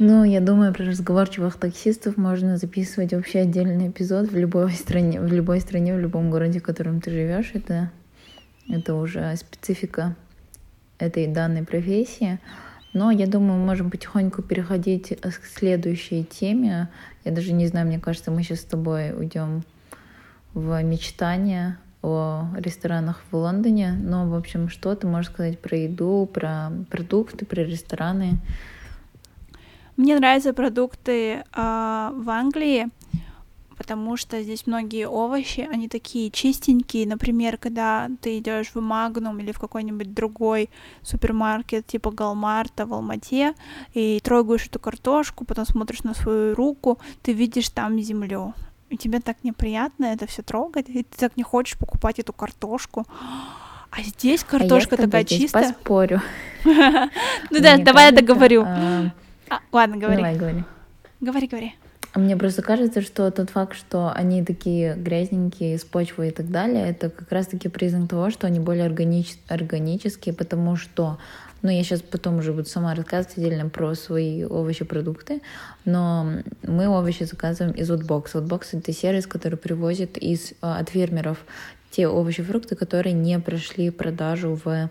[0.00, 5.32] Ну, я думаю, про разговорчивых таксистов можно записывать вообще отдельный эпизод в любой стране, в
[5.32, 7.52] любой стране, в любом городе, в котором ты живешь.
[7.54, 7.92] Это,
[8.68, 10.16] это уже специфика
[10.98, 12.38] этой данной профессии.
[12.92, 16.88] Но я думаю, мы можем потихоньку переходить к следующей теме.
[17.24, 19.64] Я даже не знаю, мне кажется, мы сейчас с тобой уйдем
[20.54, 23.92] в мечтания о ресторанах в Лондоне.
[23.92, 28.38] Но, в общем, что ты можешь сказать про еду, про продукты, про рестораны?
[29.96, 32.88] Мне нравятся продукты э, в Англии
[33.76, 37.06] потому что здесь многие овощи, они такие чистенькие.
[37.06, 40.70] Например, когда ты идешь в Магнум или в какой-нибудь другой
[41.02, 43.54] супермаркет, типа Галмарта в Алмате,
[43.92, 48.54] и трогаешь эту картошку, потом смотришь на свою руку, ты видишь там землю.
[48.90, 53.06] И тебе так неприятно это все трогать, и ты так не хочешь покупать эту картошку.
[53.90, 55.72] А здесь а картошка такая чистая.
[55.72, 56.20] Поспорю.
[56.64, 58.64] Ну да, давай я договорю.
[58.64, 60.16] А, ладно, говори.
[60.16, 60.64] Давай, говори.
[61.20, 61.74] Говори, говори.
[62.14, 66.48] А мне просто кажется, что тот факт, что они такие грязненькие, с почвой и так
[66.48, 69.36] далее, это как раз-таки признак того, что они более органич...
[69.48, 71.18] органические, потому что,
[71.62, 75.42] ну, я сейчас потом уже буду сама рассказывать отдельно про свои овощи-продукты,
[75.84, 78.34] но мы овощи заказываем из Outbox.
[78.34, 81.38] Outbox— это сервис, который привозит из, а, от фермеров
[81.90, 84.88] те овощи-фрукты, которые не прошли продажу в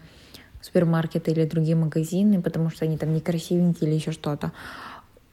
[0.59, 4.51] супермаркеты или другие магазины, потому что они там некрасивенькие или еще что-то.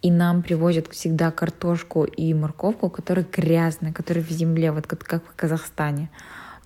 [0.02, 5.24] И нам привозят всегда картошку и морковку, которые грязные, которые в земле, вот как, как
[5.24, 6.10] в Казахстане.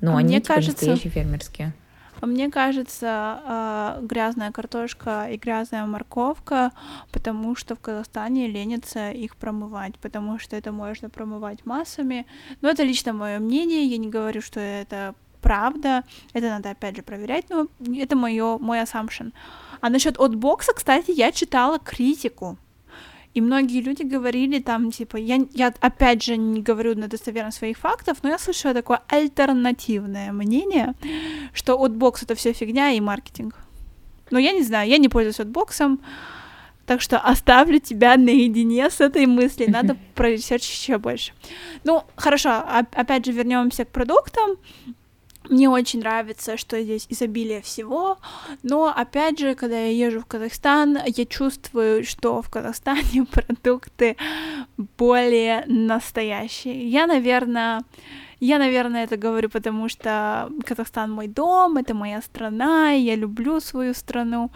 [0.01, 1.73] Но А они мне типа кажется- настоящие фермерские.
[2.21, 3.07] А Мне кажется,
[3.45, 6.71] а, грязная картошка и грязная морковка,
[7.13, 12.27] потому что в Казахстане ленятся их промывать, потому что это можно промывать массами.
[12.63, 17.03] Но это лично мое мнение, я не говорю, что это правда, это надо опять же
[17.03, 19.33] проверять, но это моё, мой assumption.
[19.83, 22.57] А насчет отбокса, кстати, я читала критику.
[23.35, 27.77] И многие люди говорили там, типа, я, я опять же не говорю на достоверно своих
[27.79, 30.95] фактов, но я слышала такое альтернативное мнение,
[31.53, 33.57] что отбокс это все фигня и маркетинг.
[34.31, 36.01] Но я не знаю, я не пользуюсь отбоксом,
[36.87, 39.71] так что оставлю тебя наедине с этой мыслью.
[39.71, 41.33] Надо проресерчить еще больше.
[41.83, 44.57] Ну, хорошо, оп- опять же вернемся к продуктам.
[45.51, 48.19] Мне очень нравится, что здесь изобилие всего,
[48.63, 54.17] но опять же, когда я езжу в Казахстан, я чувствую, что в Казахстане продукты
[54.97, 56.89] более настоящие.
[56.89, 57.83] Я, наверное,
[58.41, 63.61] я, наверное, это говорю, потому что Казахстан мой дом, это моя страна, и я люблю
[63.61, 64.51] свою страну,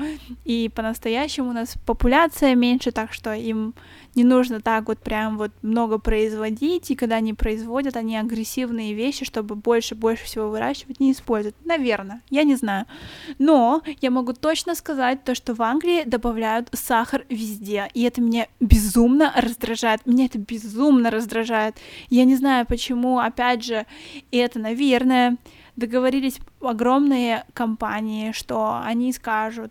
[0.44, 3.74] и по-настоящему у нас популяция меньше, так что им
[4.18, 9.24] не нужно так вот прям вот много производить, и когда они производят, они агрессивные вещи,
[9.24, 11.54] чтобы больше-больше всего выращивать, не используют.
[11.64, 12.86] Наверное, я не знаю.
[13.38, 18.48] Но я могу точно сказать то, что в Англии добавляют сахар везде, и это меня
[18.58, 20.04] безумно раздражает.
[20.04, 21.76] Меня это безумно раздражает.
[22.10, 23.86] Я не знаю, почему, опять же,
[24.32, 25.36] это, наверное,
[25.76, 29.70] договорились огромные компании, что они скажут,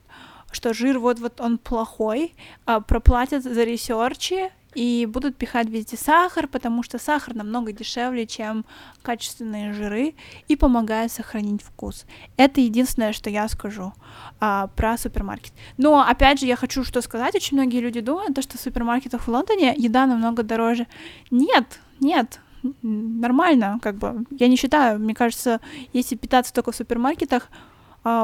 [0.51, 2.33] что жир вот-вот он плохой,
[2.65, 8.63] а, проплатят за ресерчи и будут пихать везде сахар, потому что сахар намного дешевле, чем
[9.01, 10.13] качественные жиры,
[10.47, 12.05] и помогает сохранить вкус.
[12.37, 13.93] Это единственное, что я скажу
[14.39, 15.53] а, про супермаркет.
[15.77, 17.35] Но, опять же, я хочу что сказать.
[17.35, 20.85] Очень многие люди думают, то, что в супермаркетах в Лондоне еда намного дороже.
[21.31, 22.39] Нет, нет,
[22.81, 24.25] нормально, как бы.
[24.31, 25.59] Я не считаю, мне кажется,
[25.93, 27.49] если питаться только в супермаркетах,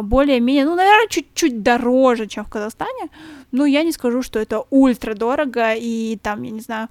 [0.01, 3.09] более-менее, ну, наверное, чуть-чуть дороже, чем в Казахстане,
[3.51, 6.87] но я не скажу, что это ультра дорого, и там, я не знаю,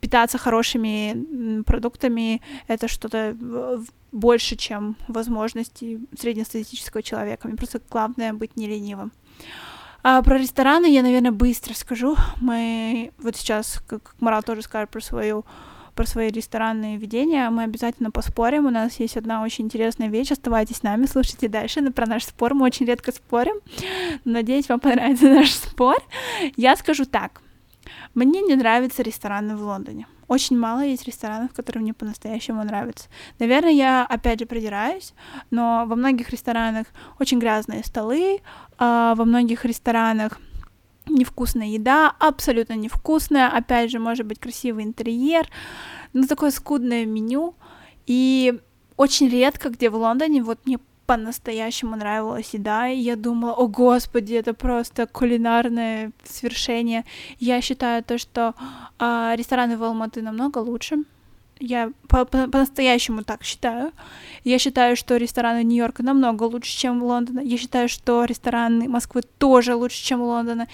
[0.00, 7.48] питаться хорошими продуктами это что-то в- больше, чем возможности среднестатистического человека.
[7.48, 9.12] Мне просто главное быть не ленивым.
[10.02, 12.16] А про рестораны я, наверное, быстро скажу.
[12.40, 15.44] Мы вот сейчас, как Марал тоже скажет про свою
[15.94, 18.66] про свои ресторанные видения, мы обязательно поспорим.
[18.66, 20.32] У нас есть одна очень интересная вещь.
[20.32, 22.54] Оставайтесь с нами, слушайте дальше но про наш спор.
[22.54, 23.56] Мы очень редко спорим.
[24.24, 25.96] Надеюсь, вам понравится наш спор.
[26.56, 27.40] Я скажу так.
[28.14, 30.06] Мне не нравятся рестораны в Лондоне.
[30.26, 33.08] Очень мало есть ресторанов, которые мне по-настоящему нравятся.
[33.38, 35.12] Наверное, я опять же придираюсь,
[35.50, 36.86] но во многих ресторанах
[37.20, 38.40] очень грязные столы,
[38.78, 40.40] а во многих ресторанах
[41.06, 45.48] невкусная еда, абсолютно невкусная, опять же, может быть красивый интерьер,
[46.12, 47.54] но такое скудное меню,
[48.06, 48.60] и
[48.96, 54.34] очень редко, где в Лондоне, вот мне по-настоящему нравилась еда, и я думала, о господи,
[54.34, 57.04] это просто кулинарное свершение.
[57.38, 58.54] Я считаю то, что
[58.98, 61.04] а, рестораны в Алматы намного лучше.
[61.60, 63.92] Я по- по- по-настоящему так считаю.
[64.42, 67.40] Я считаю, что рестораны Нью-Йорка намного лучше, чем Лондона.
[67.40, 70.66] Я считаю, что рестораны Москвы тоже лучше, чем Лондона.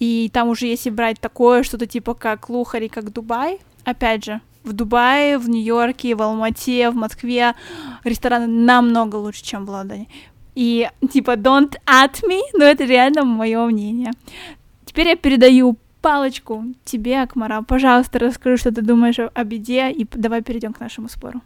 [0.00, 4.72] И там уже если брать такое, что-то типа как Лухари, как Дубай, опять же, в
[4.72, 7.54] Дубае, в Нью-Йорке, в Алмате, в Москве
[8.02, 10.08] рестораны намного лучше, чем в Лондоне.
[10.54, 14.10] И типа don't at me, но это реально мое мнение.
[14.84, 17.62] Теперь я передаю палочку тебе, Акмара.
[17.62, 21.40] Пожалуйста, расскажи, что ты думаешь о, о беде, и давай перейдем к нашему спору.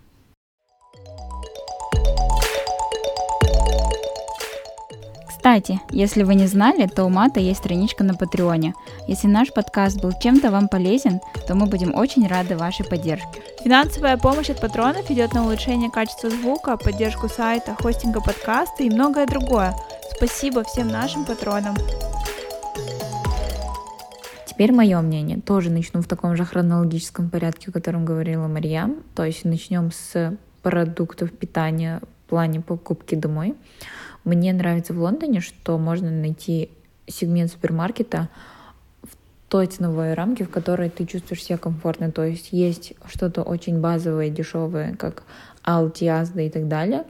[5.29, 8.75] Кстати, если вы не знали, то у Мата есть страничка на Патреоне.
[9.07, 13.41] Если наш подкаст был чем-то вам полезен, то мы будем очень рады вашей поддержке.
[13.63, 19.27] Финансовая помощь от патронов идет на улучшение качества звука, поддержку сайта, хостинга подкаста и многое
[19.27, 19.73] другое.
[20.17, 21.77] Спасибо всем нашим патронам.
[24.59, 25.39] Теперь мое мнение.
[25.39, 29.05] Тоже начну в таком же хронологическом порядке, о котором говорила Марьям.
[29.15, 33.55] То есть начнем с продуктов питания в плане покупки домой.
[34.25, 36.71] Мне нравится в Лондоне, что можно найти
[37.07, 38.31] сегмент супермаркета
[39.05, 39.11] в
[39.49, 42.11] той ценовой рамке, в которой ты чувствуешь себя комфортно.
[42.11, 45.23] То есть есть что-то очень базовое, дешевое, как
[45.65, 47.05] Aldi, Asda и так далее.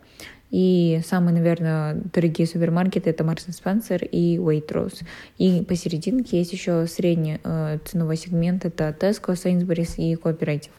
[0.50, 5.04] И самые, наверное, дорогие супермаркеты это Marks Spencer и Waitrose.
[5.36, 10.70] И посерединке есть еще средний э, ценовой сегмент, это Tesco, Sainsbury's и Cooperative.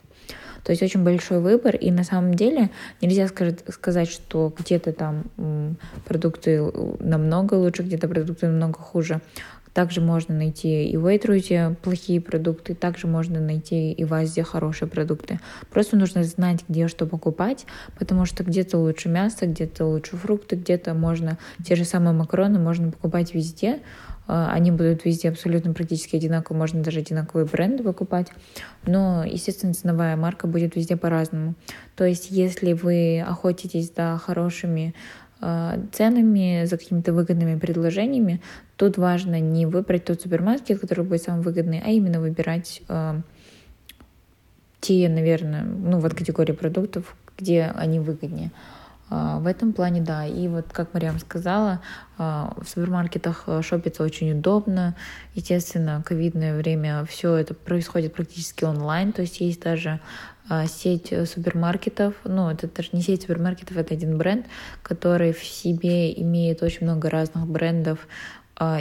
[0.63, 2.69] То есть очень большой выбор, и на самом деле
[3.01, 6.61] нельзя сказать, что где-то там продукты
[6.99, 9.21] намного лучше, где-то продукты намного хуже.
[9.73, 14.87] Также можно найти и в Waitrose плохие продукты, также можно найти и в Азии хорошие
[14.87, 15.39] продукты.
[15.69, 17.65] Просто нужно знать, где что покупать,
[17.97, 22.91] потому что где-то лучше мясо, где-то лучше фрукты, где-то можно те же самые макароны можно
[22.91, 23.79] покупать везде,
[24.29, 28.27] а, они будут везде абсолютно практически одинаковые, можно даже одинаковые бренды покупать.
[28.85, 31.55] Но, естественно, ценовая марка будет везде по-разному.
[31.95, 34.93] То есть, если вы охотитесь за хорошими
[35.41, 38.39] а, ценами, за какими-то выгодными предложениями,
[38.79, 43.19] тут важно не выбрать тот супермаркет, который будет самый выгодный, а именно выбирать э,
[44.79, 48.51] те, наверное, ну вот категории продуктов, где они выгоднее.
[49.09, 50.27] В этом плане, да.
[50.27, 51.81] И вот, как Мариам сказала,
[52.17, 54.95] в супермаркетах э, шопиться очень удобно.
[55.33, 59.11] Естественно, ковидное время все это происходит практически онлайн.
[59.11, 59.99] То есть есть даже
[60.67, 64.47] сеть супермаркетов, ну, это даже не сеть супермаркетов, это один бренд,
[64.81, 68.07] который в себе имеет очень много разных брендов,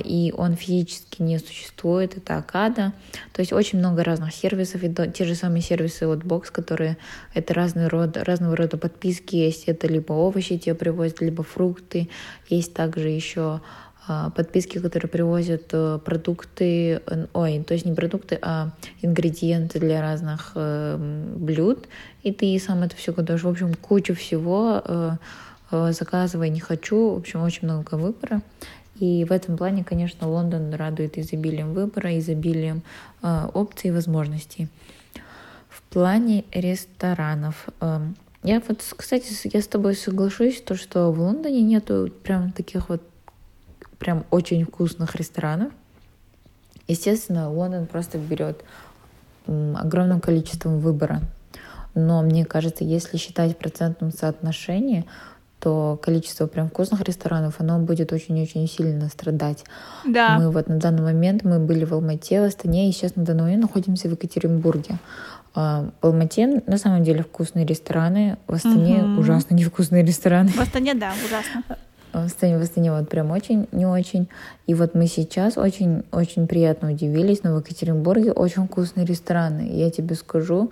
[0.04, 2.92] и он физически не существует, это Акада.
[3.32, 6.96] То есть очень много разных сервисов, и те же самые сервисы от Box, которые
[7.34, 12.08] это разный род, разного рода подписки есть, это либо овощи тебе привозят, либо фрукты,
[12.48, 13.60] есть также еще
[14.10, 17.02] а, подписки, которые привозят э, продукты,
[17.34, 18.70] ой, то есть не продукты, а
[19.02, 20.96] ингредиенты для разных э,
[21.36, 21.86] блюд,
[22.22, 23.42] и ты сам это все готовишь.
[23.42, 25.12] В общем, кучу всего э,
[25.70, 28.40] заказывай не хочу, в общем, очень много выбора.
[28.98, 32.82] И в этом плане, конечно, Лондон радует изобилием выбора, изобилием
[33.22, 34.68] э, опций и возможностей.
[35.68, 37.68] В плане ресторанов.
[37.80, 38.00] Э,
[38.42, 43.02] я вот, кстати, я с тобой соглашусь, то, что в Лондоне нету прям таких вот
[43.98, 45.72] прям очень вкусных ресторанов.
[46.86, 48.64] Естественно, Лондон просто берет
[49.46, 51.22] огромным количеством выбора.
[51.94, 55.04] Но мне кажется, если считать в процентном соотношении,
[55.60, 59.64] то количество прям вкусных ресторанов, оно будет очень-очень сильно страдать.
[60.06, 60.38] Да.
[60.38, 63.42] Мы вот на данный момент, мы были в Алмате, в Астане, и сейчас на данный
[63.42, 64.98] момент находимся в Екатеринбурге.
[65.54, 69.20] А, в Алмате на самом деле вкусные рестораны, в Астане угу.
[69.20, 70.50] ужасно невкусные рестораны.
[70.50, 71.64] В Астане, да, ужасно.
[72.12, 74.28] В Астане, в Астане вот прям очень, не очень.
[74.66, 79.68] И вот мы сейчас очень-очень приятно удивились, но в Екатеринбурге очень вкусные рестораны.
[79.72, 80.70] Я тебе скажу,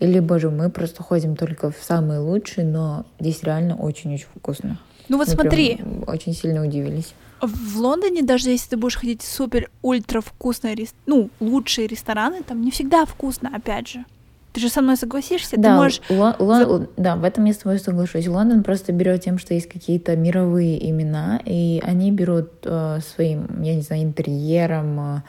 [0.00, 4.78] или, боже, мы просто ходим только в самые лучшие, но здесь реально очень-очень вкусно.
[5.08, 5.78] Ну вот мы смотри.
[6.06, 7.14] Очень сильно удивились.
[7.42, 12.60] В Лондоне, даже если ты будешь ходить в супер ультра вкусные, ну, лучшие рестораны, там
[12.62, 14.04] не всегда вкусно, опять же.
[14.52, 15.56] Ты же со мной согласишься?
[15.56, 16.00] Да, ты можешь...
[16.10, 18.26] Ло- Ло- да, в этом я с тобой соглашусь.
[18.26, 23.76] Лондон просто берет тем, что есть какие-то мировые имена, и они берут э, своим, я
[23.76, 25.22] не знаю, интерьером, э,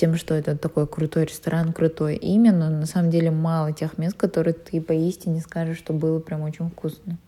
[0.00, 4.16] тем, что это такой крутой ресторан, крутое имя, но на самом деле мало тех мест,
[4.16, 7.18] которые ты поистине скажешь, что было прям очень вкусно.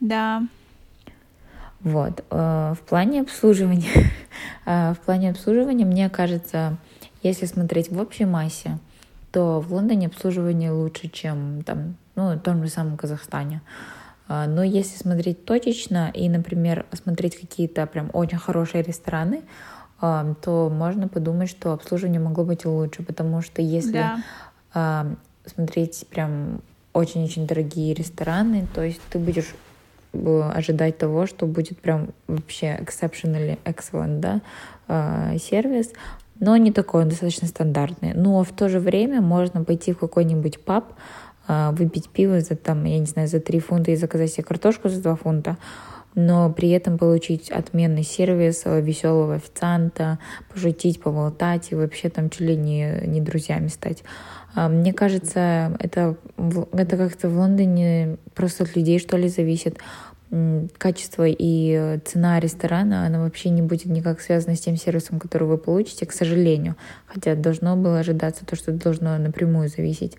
[0.00, 0.42] Да.
[1.80, 2.24] Вот.
[2.30, 4.10] Э, в плане обслуживания,
[4.66, 6.76] э, в плане обслуживания, мне кажется,
[7.22, 8.78] если смотреть в общей массе,
[9.30, 13.62] то в Лондоне обслуживание лучше, чем там, ну, в том же самом Казахстане.
[14.28, 19.42] Э, но если смотреть точечно и, например, смотреть какие-то прям очень хорошие рестораны,
[20.42, 24.04] то можно подумать, что обслуживание могло быть лучше, потому что если
[24.72, 25.06] да.
[25.46, 26.60] смотреть прям
[26.92, 29.54] очень-очень дорогие рестораны, то есть ты будешь
[30.12, 34.40] э, ожидать того, что будет прям вообще exceptionally excellent, да,
[34.88, 35.92] а, сервис,
[36.38, 38.12] но не такой, он достаточно стандартный.
[38.14, 40.92] Но в то же время можно пойти в какой-нибудь паб,
[41.46, 44.88] а, выпить пиво за там, я не знаю, за 3 фунта и заказать себе картошку
[44.88, 45.56] за 2 фунта,
[46.14, 50.18] но при этом получить отменный сервис, э, веселого официанта,
[50.52, 54.02] пошутить, поболтать и вообще там чуть ли не, не друзьями стать.
[54.54, 56.16] А, мне кажется, это,
[56.72, 59.78] это как-то в Лондоне просто от людей, что ли, зависит.
[60.78, 65.58] Качество и цена ресторана, она вообще не будет никак связана с тем сервисом, который вы
[65.58, 66.76] получите, к сожалению.
[67.06, 70.16] Хотя должно было ожидаться то, что должно напрямую зависеть.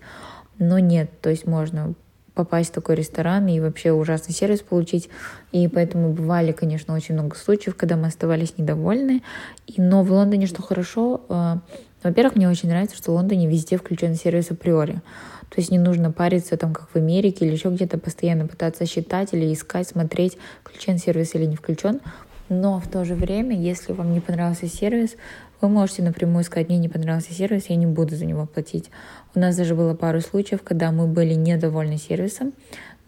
[0.58, 1.94] Но нет, то есть можно
[2.34, 5.08] попасть в такой ресторан и вообще ужасный сервис получить.
[5.52, 9.22] И поэтому бывали, конечно, очень много случаев, когда мы оставались недовольны.
[9.66, 11.56] И, но в Лондоне что хорошо, э,
[12.02, 15.00] во-первых, мне очень нравится, что в Лондоне везде включен сервис априори.
[15.48, 19.32] То есть не нужно париться там, как в Америке или еще где-то постоянно пытаться считать
[19.32, 22.00] или искать, смотреть, включен сервис или не включен.
[22.48, 25.16] Но в то же время, если вам не понравился сервис,
[25.60, 28.90] вы можете напрямую сказать, мне не понравился сервис, я не буду за него платить.
[29.34, 32.52] У нас даже было пару случаев, когда мы были недовольны сервисом,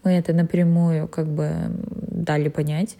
[0.03, 1.51] мы это напрямую как бы
[1.91, 2.97] дали понять,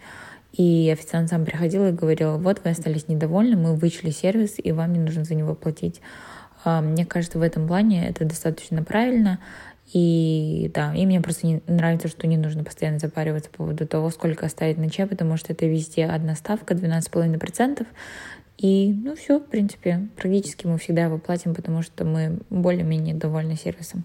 [0.52, 4.92] и официант сам приходил и говорил, вот вы остались недовольны, мы вычли сервис, и вам
[4.92, 6.00] не нужно за него платить.
[6.64, 9.38] А, мне кажется, в этом плане это достаточно правильно.
[9.92, 14.10] И да, и мне просто не нравится, что не нужно постоянно запариваться по поводу того,
[14.10, 17.86] сколько оставить на чай, потому что это везде одна ставка, 12,5%.
[18.58, 23.56] И, ну, все, в принципе, практически мы всегда его платим, потому что мы более-менее довольны
[23.56, 24.04] сервисом.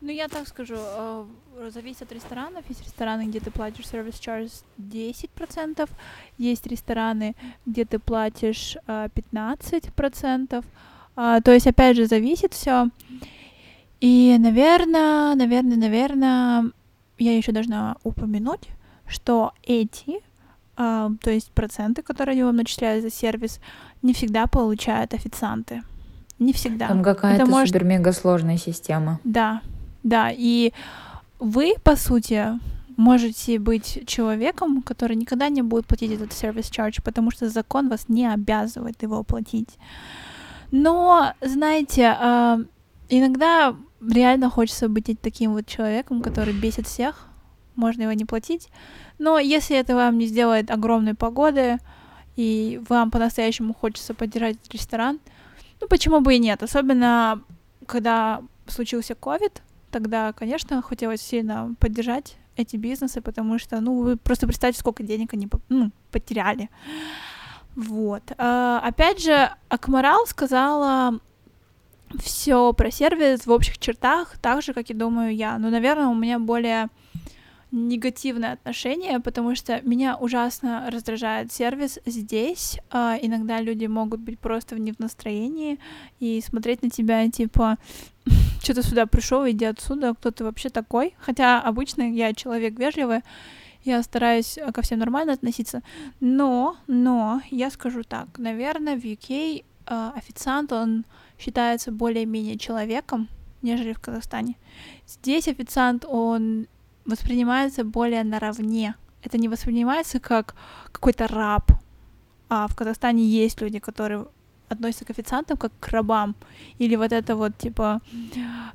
[0.00, 1.24] Ну, я так скажу, э,
[1.70, 2.64] зависит от ресторанов.
[2.68, 5.90] Есть рестораны, где ты платишь сервис charge 10%,
[6.38, 7.34] есть рестораны,
[7.66, 10.64] где ты платишь 15%.
[11.16, 12.88] А, то есть, опять же, зависит все.
[14.00, 16.70] И, наверное, наверное, наверное,
[17.18, 18.68] я еще должна упомянуть,
[19.06, 20.20] что эти,
[20.80, 23.60] то есть проценты, которые они вам начисляют за сервис,
[24.02, 25.82] не всегда получают официанты.
[26.38, 26.88] Не всегда.
[26.88, 27.68] Там какая-то может...
[27.68, 29.20] супер-мега сложная система.
[29.24, 29.60] Да,
[30.02, 30.30] да.
[30.32, 30.72] И
[31.38, 32.58] вы, по сути,
[32.96, 38.08] можете быть человеком, который никогда не будет платить этот сервис charge, потому что закон вас
[38.08, 39.78] не обязывает его платить.
[40.70, 42.58] Но, знаете, а,
[43.08, 47.26] иногда реально хочется быть таким вот человеком, который бесит всех,
[47.80, 48.68] можно его не платить.
[49.18, 51.78] Но если это вам не сделает огромной погоды,
[52.36, 55.18] и вам по-настоящему хочется поддержать ресторан,
[55.80, 56.62] ну почему бы и нет?
[56.62, 57.42] Особенно,
[57.86, 64.46] когда случился ковид, тогда, конечно, хотелось сильно поддержать эти бизнесы, потому что, ну, вы просто
[64.46, 66.68] представьте, сколько денег они ну, потеряли.
[67.74, 68.22] Вот.
[68.36, 71.18] А, опять же, Акмарал сказала
[72.18, 75.58] все про сервис в общих чертах, так же, как и думаю я.
[75.58, 76.88] Но, наверное, у меня более
[77.72, 82.78] негативное отношение, потому что меня ужасно раздражает сервис здесь.
[82.90, 85.78] А, иногда люди могут быть просто не в настроении
[86.18, 87.78] и смотреть на тебя типа
[88.62, 91.14] что ты сюда пришел, иди отсюда, кто ты вообще такой.
[91.18, 93.22] Хотя обычно я человек вежливый,
[93.84, 95.82] я стараюсь ко всем нормально относиться.
[96.20, 101.04] Но, но, я скажу так, наверное, в UK э, официант, он
[101.38, 103.28] считается более-менее человеком,
[103.62, 104.56] нежели в Казахстане.
[105.06, 106.66] Здесь официант, он
[107.04, 108.94] воспринимается более наравне.
[109.22, 110.54] Это не воспринимается как
[110.92, 111.72] какой-то раб.
[112.48, 114.26] А в Казахстане есть люди, которые
[114.68, 116.34] относятся к официантам как к рабам.
[116.78, 118.00] Или вот это вот, типа,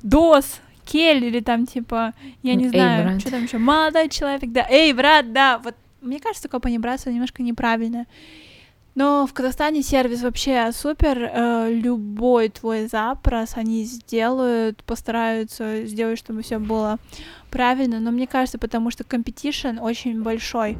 [0.02, 4.66] дос, кель, или там, типа, я не знаю, эй, что там еще, молодой человек, да,
[4.70, 8.06] эй, брат, да, вот, мне кажется, такое панибратство немножко неправильно.
[8.96, 11.18] Но в Казахстане сервис вообще супер.
[11.18, 16.98] Э, любой твой запрос они сделают, постараются сделать, чтобы все было
[17.50, 18.00] правильно.
[18.00, 20.78] Но мне кажется, потому что competition очень большой.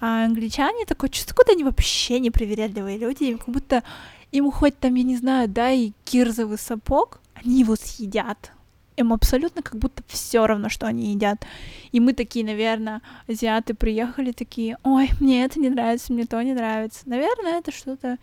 [0.00, 3.84] А англичане такое чувство, куда они вообще не привередливые люди, как будто
[4.32, 8.52] им хоть там, я не знаю, да, и кирзовый сапог, они его съедят
[9.00, 11.44] им абсолютно как будто все равно, что они едят.
[11.92, 16.52] И мы такие, наверное, азиаты приехали такие, ой, мне это не нравится, мне то не
[16.54, 17.02] нравится.
[17.06, 18.18] Наверное, это что-то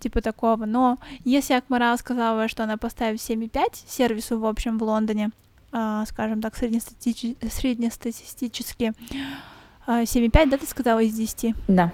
[0.00, 0.64] типа такого.
[0.66, 5.30] Но если Акмарал сказала, что она поставит 7,5 сервису, в общем, в Лондоне,
[5.72, 7.36] э, скажем так, среднестати...
[7.50, 8.92] среднестатистически,
[9.86, 11.54] э, 7,5, да, ты сказала, из 10?
[11.68, 11.92] Да.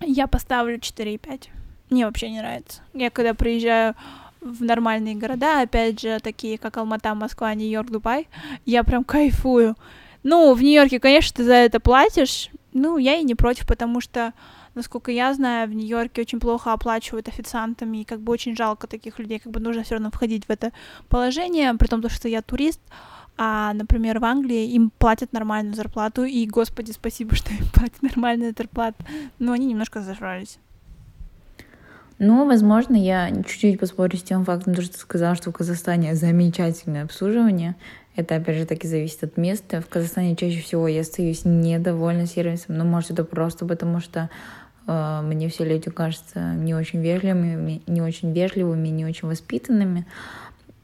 [0.00, 1.48] Я поставлю 4,5.
[1.90, 2.82] Мне вообще не нравится.
[2.92, 3.94] Я когда приезжаю
[4.40, 8.28] в нормальные города, опять же, такие как Алмата, Москва, Нью-Йорк, Дубай,
[8.64, 9.76] я прям кайфую.
[10.22, 14.32] Ну, в Нью-Йорке, конечно, ты за это платишь, ну, я и не против, потому что,
[14.74, 19.18] насколько я знаю, в Нью-Йорке очень плохо оплачивают официантами, и как бы очень жалко таких
[19.18, 20.72] людей, как бы нужно все равно входить в это
[21.08, 22.80] положение, при том, что я турист,
[23.36, 28.54] а, например, в Англии им платят нормальную зарплату, и, господи, спасибо, что им платят нормальную
[28.56, 29.04] зарплату,
[29.38, 30.58] но они немножко зажрались.
[32.18, 37.04] Ну, возможно, я чуть-чуть поспорю с тем фактом, что ты сказала, что в Казахстане замечательное
[37.04, 37.76] обслуживание.
[38.16, 39.80] Это, опять же, таки зависит от места.
[39.80, 44.30] В Казахстане чаще всего я остаюсь недовольна сервисом, но, может, это просто потому, что
[44.88, 50.04] э, мне все люди кажутся не очень вежливыми, не очень вежливыми, не очень воспитанными.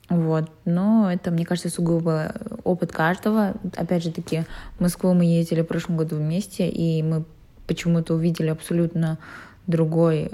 [0.08, 0.48] Вот.
[0.64, 2.32] Но это, мне кажется, сугубо
[2.62, 3.54] опыт каждого.
[3.76, 4.44] Опять же таки,
[4.78, 7.24] в Москву мы ездили в прошлом году вместе, и мы
[7.66, 9.18] почему-то увидели абсолютно
[9.66, 10.30] другой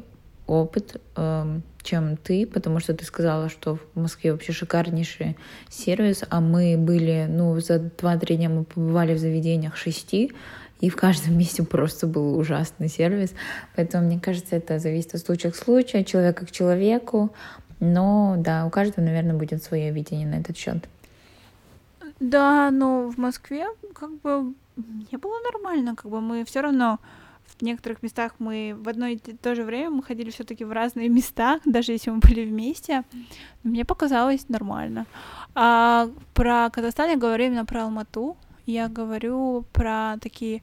[0.51, 5.37] опыт, эм, чем ты, потому что ты сказала, что в Москве вообще шикарнейший
[5.69, 10.33] сервис, а мы были, ну, за 2-3 дня мы побывали в заведениях шести,
[10.81, 13.33] и в каждом месте просто был ужасный сервис.
[13.77, 17.33] Поэтому, мне кажется, это зависит от случая к случаю, человека к человеку.
[17.79, 20.87] Но да, у каждого, наверное, будет свое видение на этот счет.
[22.19, 24.53] Да, но в Москве как бы
[25.11, 26.99] не было нормально, как бы мы все равно
[27.59, 31.09] в некоторых местах мы в одно и то же время мы ходили все-таки в разные
[31.09, 33.05] места, даже если мы были вместе.
[33.63, 35.07] Мне показалось нормально.
[35.55, 38.37] А про Казахстан я говорю именно про Алмату.
[38.67, 40.63] Я говорю про такие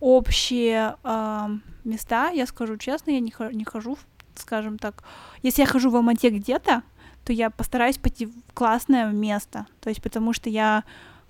[0.00, 1.48] общие э,
[1.84, 2.30] места.
[2.30, 3.98] Я скажу честно, я не, не хожу,
[4.34, 5.04] скажем так.
[5.42, 6.82] Если я хожу в Алмате где-то,
[7.24, 9.66] то я постараюсь пойти в классное место.
[9.80, 10.84] То есть потому что я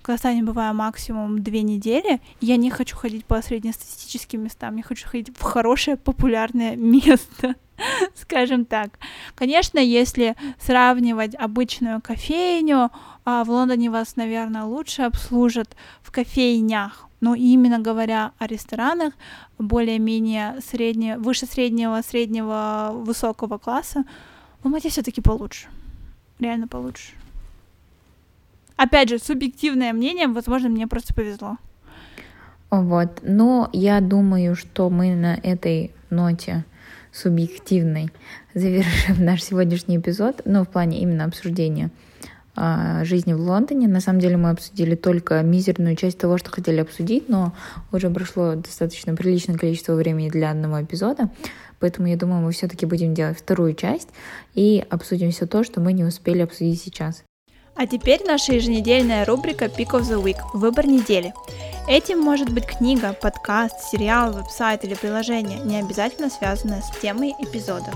[0.07, 5.37] Казахстане бываю максимум две недели, я не хочу ходить по среднестатистическим местам, я хочу ходить
[5.37, 7.55] в хорошее популярное место,
[8.15, 8.99] скажем так.
[9.35, 12.89] Конечно, если сравнивать обычную кофейню,
[13.25, 19.13] а в Лондоне вас, наверное, лучше обслужат в кофейнях, но именно говоря о ресторанах
[19.59, 24.05] более-менее средне, выше среднего, среднего, высокого класса,
[24.61, 25.67] в Алмате все-таки получше.
[26.39, 27.11] Реально получше.
[28.77, 31.57] Опять же, субъективное мнение, возможно, мне просто повезло.
[32.69, 36.63] Вот, но я думаю, что мы на этой ноте
[37.11, 38.09] субъективной
[38.53, 41.89] завершим наш сегодняшний эпизод, ну, в плане именно обсуждения
[42.55, 43.87] а, жизни в Лондоне.
[43.87, 47.53] На самом деле мы обсудили только мизерную часть того, что хотели обсудить, но
[47.91, 51.29] уже прошло достаточно приличное количество времени для одного эпизода.
[51.79, 54.09] Поэтому я думаю, мы все-таки будем делать вторую часть
[54.55, 57.23] и обсудим все то, что мы не успели обсудить сейчас.
[57.79, 61.31] А теперь наша еженедельная рубрика Pick of the Week– выбор недели.
[61.87, 67.91] Этим может быть книга, подкаст, сериал, веб-сайт или приложение, не обязательно связанное с темой эпизода.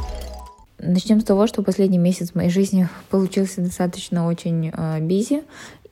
[0.78, 5.00] Начнем с того, что последний месяц моей жизни получился достаточно очень э,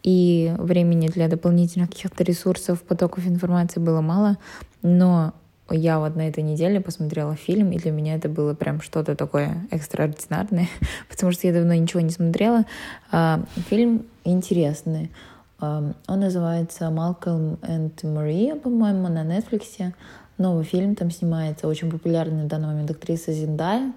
[0.04, 4.38] и времени для дополнительных каких-то ресурсов, потоков информации было мало,
[4.84, 5.34] но
[5.72, 9.68] я вот на этой неделе посмотрела фильм, и для меня это было прям что-то такое
[9.72, 10.68] экстраординарное,
[11.10, 12.66] потому что я давно ничего не смотрела.
[13.12, 15.12] А, фильм интересный.
[15.60, 19.94] А, он называется «Малкольм и Мария», по-моему, на Netflix.
[20.38, 23.92] Новый фильм, там снимается очень популярная на данный момент актриса Зиндая.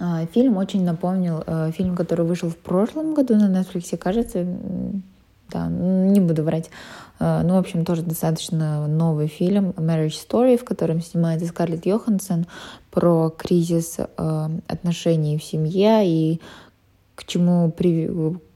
[0.00, 4.46] А, фильм очень напомнил фильм, который вышел в прошлом году на Netflix, кажется,
[5.50, 6.70] да, не буду врать.
[7.18, 12.46] Э, ну, в общем, тоже достаточно новый фильм Marriage Story, в котором снимается Скарлетт Йоханссон
[12.90, 16.40] про кризис э, отношений в семье и
[17.14, 18.10] к чему при...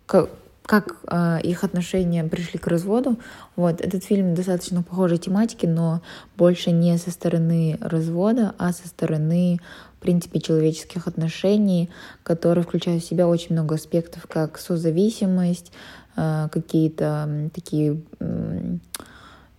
[0.07, 3.17] как, э, их отношения пришли к разводу.
[3.55, 6.03] Вот этот фильм достаточно похожей тематики, но
[6.37, 9.61] больше не со стороны развода, а со стороны,
[9.99, 11.89] в принципе, человеческих отношений,
[12.25, 15.73] которые включают в себя очень много аспектов, как созависимость,
[16.17, 18.01] какие-то такие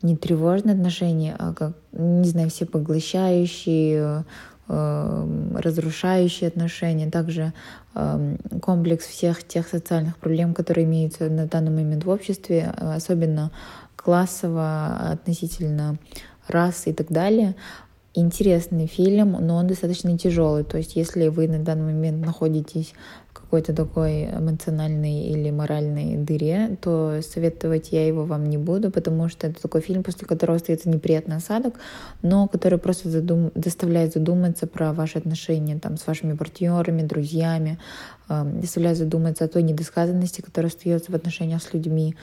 [0.01, 4.25] не тревожные отношения, а как, не знаю, все поглощающие,
[4.67, 7.53] э, разрушающие отношения, также
[7.95, 13.51] эм, комплекс всех тех социальных проблем, которые имеются на данный момент в обществе, особенно
[13.95, 15.97] классово, относительно
[16.47, 17.55] расы и так далее.
[18.13, 20.63] Интересный фильм, но он достаточно тяжелый.
[20.63, 22.93] То есть, если вы на данный момент находитесь
[23.47, 29.47] какой-то такой эмоциональной или моральной дыре, то советовать я его вам не буду, потому что
[29.47, 31.75] это такой фильм, после которого остается неприятный осадок,
[32.21, 33.51] но который просто задум...
[33.55, 37.79] заставляет задуматься про ваши отношения там, с вашими партнерами, друзьями,
[38.27, 42.15] э, заставляет задуматься о той недосказанности, которая остается в отношениях с людьми.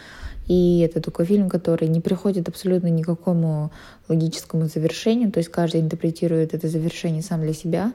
[0.47, 3.71] И это такой фильм, который не приходит абсолютно никакому
[4.09, 7.93] логическому завершению, то есть каждый интерпретирует это завершение сам для себя,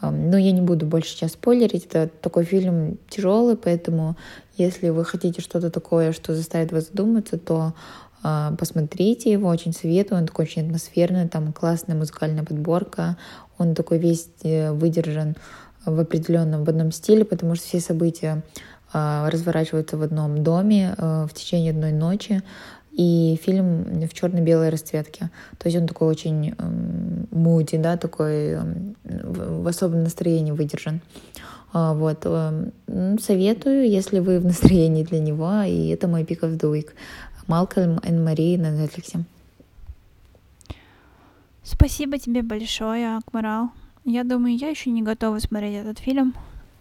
[0.00, 1.86] но я не буду больше сейчас спойлерить.
[1.86, 4.16] Это такой фильм тяжелый, поэтому
[4.56, 7.74] если вы хотите что-то такое, что заставит вас задуматься, то
[8.22, 10.20] а, посмотрите его, очень советую.
[10.20, 13.16] Он такой очень атмосферный, там классная музыкальная подборка.
[13.58, 15.36] Он такой весь э, выдержан
[15.84, 18.42] в определенном, в одном стиле, потому что все события
[18.92, 22.42] а, разворачиваются в одном доме э, в течение одной ночи
[22.96, 25.30] и фильм в черно-белой расцветке.
[25.58, 31.00] То есть он такой очень эм, муди, да, такой эм, в особом настроении выдержан.
[31.72, 32.24] А, вот.
[32.24, 36.90] Эм, советую, если вы в настроении для него, и это мой pick of the week.
[37.48, 39.20] Малкольм и Мари на Netflix.
[41.62, 43.70] Спасибо тебе большое, Акмарал.
[44.04, 46.34] Я думаю, я еще не готова смотреть этот фильм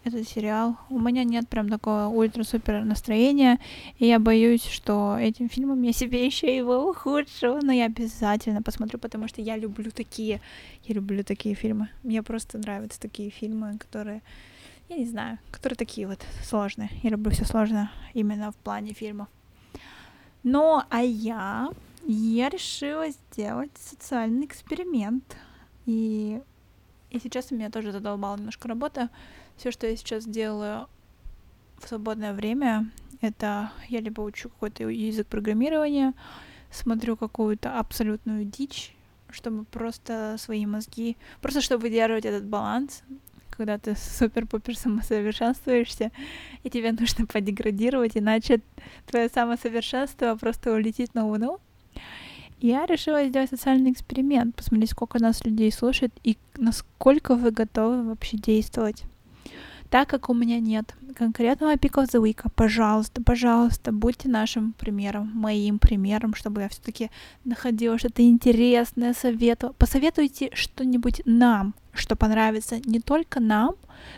[0.03, 0.77] этот сериал.
[0.89, 3.59] У меня нет прям такого ультра-супер настроения,
[3.97, 8.99] и я боюсь, что этим фильмом я себе еще его ухудшу, но я обязательно посмотрю,
[8.99, 10.41] потому что я люблю такие,
[10.83, 11.89] я люблю такие фильмы.
[12.03, 14.21] Мне просто нравятся такие фильмы, которые,
[14.89, 16.89] я не знаю, которые такие вот сложные.
[17.01, 19.27] Я люблю все сложное именно в плане фильмов.
[20.43, 21.69] Ну, а я,
[22.05, 25.37] я решила сделать социальный эксперимент.
[25.85, 26.41] И,
[27.09, 29.09] и сейчас у меня тоже задолбала немножко работа.
[29.57, 30.87] Все, что я сейчас делаю
[31.77, 32.91] в свободное время,
[33.21, 36.13] это я либо учу какой-то язык программирования,
[36.71, 38.93] смотрю какую-то абсолютную дичь,
[39.29, 43.03] чтобы просто свои мозги, просто чтобы выдерживать этот баланс,
[43.49, 46.11] когда ты супер-пупер самосовершенствуешься,
[46.63, 48.61] и тебе нужно подеградировать, иначе
[49.05, 51.59] твое самосовершенство просто улетит на Луну.
[52.59, 58.37] Я решила сделать социальный эксперимент, посмотреть, сколько нас людей слушает и насколько вы готовы вообще
[58.37, 59.03] действовать.
[59.93, 65.31] Так как у меня нет конкретного Pick of the Week, пожалуйста, пожалуйста, будьте нашим примером,
[65.35, 67.11] моим примером, чтобы я все-таки
[67.45, 69.75] находила что-то интересное, советовала.
[69.75, 73.75] Посоветуйте что-нибудь нам, что понравится не только нам,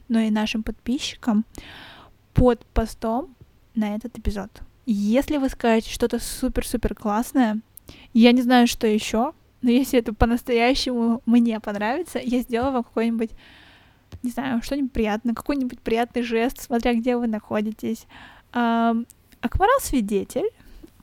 [0.08, 1.44] но и нашим подписчикам
[2.34, 3.36] под постом
[3.76, 4.62] на этот эпизод.
[4.86, 7.60] Если вы скажете что-то супер-супер классное,
[8.14, 13.32] я не знаю, что еще, но если это по-настоящему мне понравится, я сделаю вам какой-нибудь
[14.26, 18.08] не знаю, что-нибудь приятное, какой-нибудь приятный жест, смотря где вы находитесь.
[18.52, 20.50] Акварел свидетель.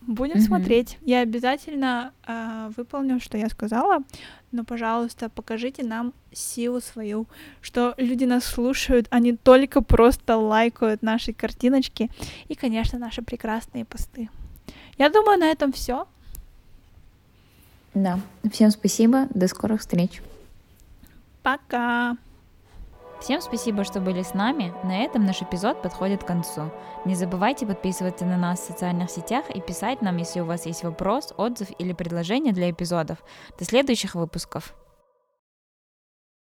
[0.04, 0.40] Будем mm-hmm.
[0.40, 0.98] смотреть.
[1.02, 3.98] Я обязательно э, выполню, что я сказала.
[4.50, 7.26] Но, пожалуйста, покажите нам силу свою,
[7.60, 12.10] что люди нас слушают, не только просто лайкают наши картиночки
[12.48, 14.28] и, конечно, наши прекрасные посты.
[14.98, 16.08] Я думаю, на этом все.
[17.94, 18.18] Да.
[18.50, 19.28] Всем спасибо.
[19.30, 20.20] До скорых встреч.
[21.44, 22.16] Пока.
[23.22, 24.74] Всем спасибо, что были с нами.
[24.82, 26.72] На этом наш эпизод подходит к концу.
[27.04, 30.82] Не забывайте подписываться на нас в социальных сетях и писать нам, если у вас есть
[30.82, 33.18] вопрос, отзыв или предложение для эпизодов.
[33.56, 34.74] До следующих выпусков.